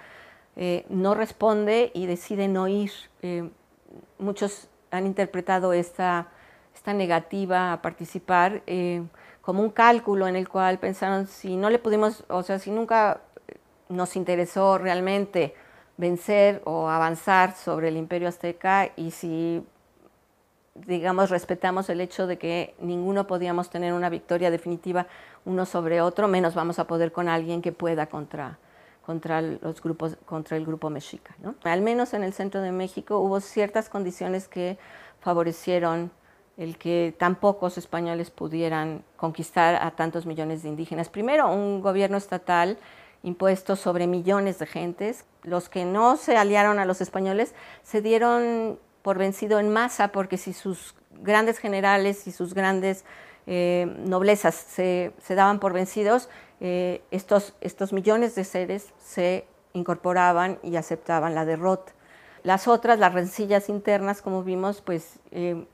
[0.57, 2.93] eh, no responde y decide no ir.
[3.23, 3.51] Em,
[4.19, 6.29] muchos han interpretado esta,
[6.75, 9.03] esta negativa a participar eh,
[9.41, 13.23] como un cálculo en el cual pensaron si no le pudimos, o sea, si nunca
[13.89, 15.55] nos interesó realmente
[15.97, 19.65] vencer o avanzar sobre el imperio azteca y si
[20.75, 25.07] digamos, respetamos el hecho de que ninguno podíamos tener una victoria definitiva
[25.45, 28.59] uno sobre otro, menos vamos a poder con alguien que pueda contra,
[29.05, 31.35] contra, los grupos, contra el grupo mexica.
[31.43, 31.55] ¿no?
[31.65, 34.79] Al menos en el centro de México hubo ciertas condiciones que
[35.21, 36.11] favorecieron
[36.57, 41.09] el que tan pocos españoles pudieran conquistar a tantos millones de indígenas.
[41.09, 42.79] Primero, un gobierno estatal
[43.23, 45.25] impuesto sobre millones de gentes.
[45.43, 50.39] Los que no se aliaron a los españoles se dieron por vencido en masa, porque
[50.39, 53.05] si sus grandes generales y sus grandes
[53.47, 56.29] eh, noblezas se, daban por vencidos,
[56.61, 61.93] eh, estos, estos millones de seres se incorporaban y aceptaban la derrota.
[62.45, 65.65] Las otras, las rencillas internas, como vimos, pues eh,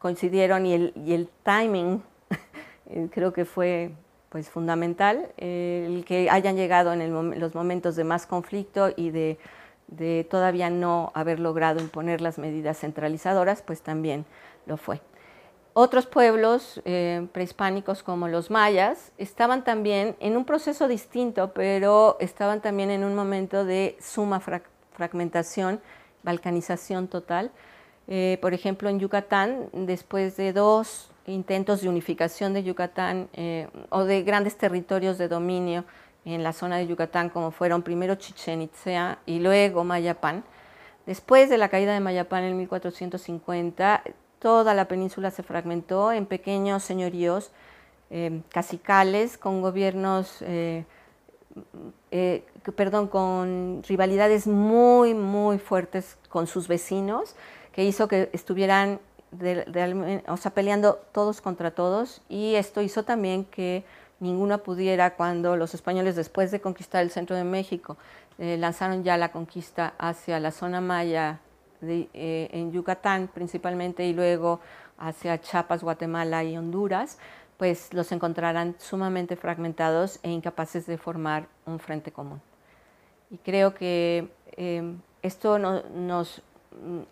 [0.00, 2.02] coincidieron y el, y el timing
[3.10, 3.92] creo que fue
[4.28, 9.38] pues fundamental, el que hayan llegado en los momentos de más conflicto y de,
[9.88, 14.24] de todavía no haber logrado imponer las medidas centralizadoras, pues también
[14.66, 15.00] lo fue.
[15.78, 22.62] Otros pueblos eh, prehispánicos como los mayas estaban también en un proceso distinto, pero estaban
[22.62, 25.80] también en un momento de suma fragmentación,
[26.22, 27.50] balcanización total.
[28.08, 34.04] Eh, por ejemplo, en Yucatán, después de dos intentos de unificación de Yucatán eh, o
[34.04, 35.84] de grandes territorios de dominio
[36.34, 40.44] en la zona de Yucatán, como fueron primero Chichen Itzá y luego Mayapán,
[41.06, 44.02] después de la caída de Mayapán en 1450,
[44.38, 47.52] toda la península se fragmentó en pequeños señoríos
[48.10, 50.84] eh, casicales con gobiernos, eh,
[52.10, 57.36] eh, perdón, con rivalidades muy, muy fuertes con sus vecinos,
[57.72, 59.00] que hizo que estuvieran
[60.28, 62.22] o sea, peleando todos contra todos.
[62.28, 63.84] Y esto hizo también que
[64.20, 67.96] ninguno pudiera cuando los españoles después de conquistar el centro de México
[68.38, 71.40] lanzaron ya la conquista hacia la zona maya
[71.82, 74.60] eh, en Yucatán principalmente y luego
[74.98, 77.18] hacia Chiapas, Guatemala y Honduras,
[77.58, 82.40] pues los encontrarán sumamente fragmentados e incapaces de formar un frente común.
[83.30, 86.42] Y creo que eh, esto nos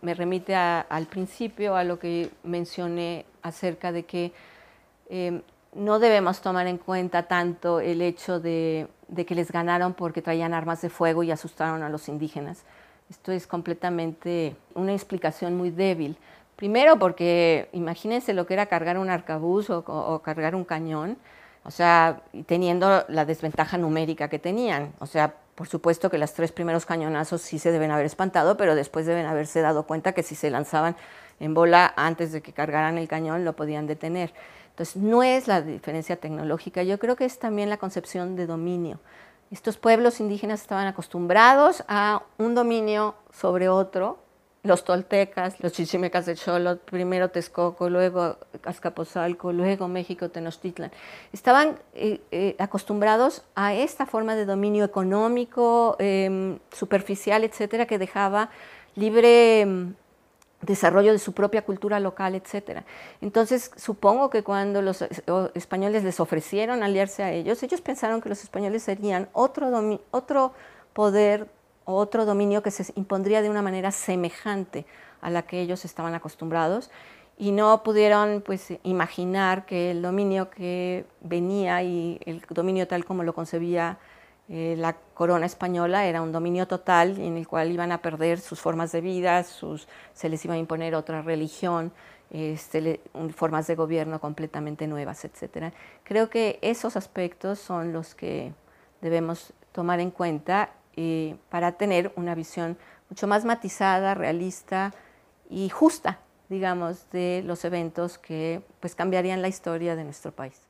[0.02, 4.32] me remite al principio a lo que mencioné acerca de que
[5.09, 5.40] eh,
[5.75, 8.89] no debemos tomar en cuenta tanto el hecho de,
[9.27, 12.64] que les ganaron porque traían armas de fuego y asustaron a los indígenas,
[13.11, 16.16] esto es completamente una explicación muy débil.
[16.57, 21.18] Primero porque imagínense lo que era cargar un arcabuz o, cargar un cañón,
[21.64, 24.93] o sea, teniendo la desventaja numérica que tenían.
[25.01, 28.75] O sea, por supuesto que los tres primeros cañonazos sí se deben haber espantado, pero
[28.75, 30.97] después deben haberse dado cuenta que si se lanzaban
[31.41, 34.33] en bola antes de que cargaran el cañón lo podían detener.
[34.75, 38.99] Entonces, no es la diferencia tecnológica, yo creo que es también la concepción de dominio.
[39.53, 44.18] Estos pueblos indígenas estaban acostumbrados a un dominio sobre otro,
[44.64, 50.91] los toltecas, los chichimecas de Cholot, primero Texcoco, luego Azcapotzalco, luego México, Tenochtitlan.
[51.33, 58.51] Estaban eh, eh, acostumbrados a esta forma de dominio económico, em, superficial, etcétera, que dejaba
[58.97, 59.95] libre em,
[60.65, 62.83] desarrollo de su propia cultura local, etc.
[63.21, 65.03] Entonces, supongo que cuando los
[65.55, 70.53] españoles les ofrecieron aliarse a ellos, ellos pensaron que los españoles serían otro, otro
[70.93, 71.49] poder
[71.85, 74.87] o otro dominio que se impondría de una manera semejante
[75.21, 76.91] a la que ellos estaban acostumbrados
[77.37, 83.25] y no pudieron pues imaginar que el dominio que venía y el dominio tal como
[83.25, 83.99] lo concebía
[84.49, 88.61] eh, la corona española era un dominio total en el cual iban a perder sus
[88.61, 91.92] formas de vida, sus, se les iba a imponer otra religión,
[92.30, 93.01] este,
[93.34, 95.72] formas de gobierno completamente nuevas, etc.
[96.03, 98.53] Creo que esos aspectos son los que
[99.01, 102.76] debemos tomar en cuenta eh, para tener una visión
[103.09, 104.92] mucho más matizada, realista
[105.49, 106.18] y justa,
[106.49, 110.64] digamos, de los eventos que pues, cambiarían la historia de nuestro país.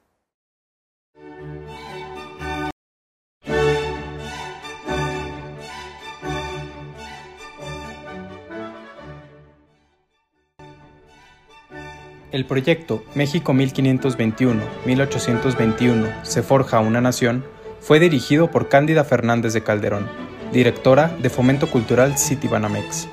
[12.35, 17.45] El proyecto México 1521-1821 se forja una nación
[17.79, 20.09] fue dirigido por Cándida Fernández de Calderón,
[20.53, 23.07] directora de Fomento Cultural Citibanamex,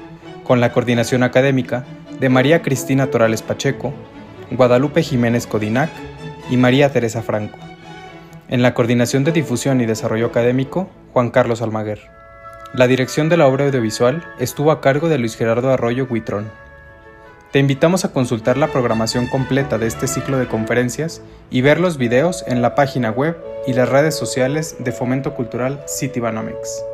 [0.43, 1.85] con la coordinación académica
[2.19, 3.93] de María Cristina Torales Pacheco,
[4.49, 5.91] Guadalupe Jiménez Codinac
[6.49, 7.59] y María Teresa Franco.
[8.47, 11.99] En la coordinación de difusión y desarrollo académico, Juan Carlos Almaguer.
[12.73, 16.49] La dirección de la obra audiovisual estuvo a cargo de Luis Gerardo Arroyo Huitrón.
[17.51, 21.97] Te invitamos a consultar la programación completa de este ciclo de conferencias y ver los
[21.97, 23.37] videos en la página web
[23.67, 26.90] y las redes sociales de Fomento Cultural Citibanamex.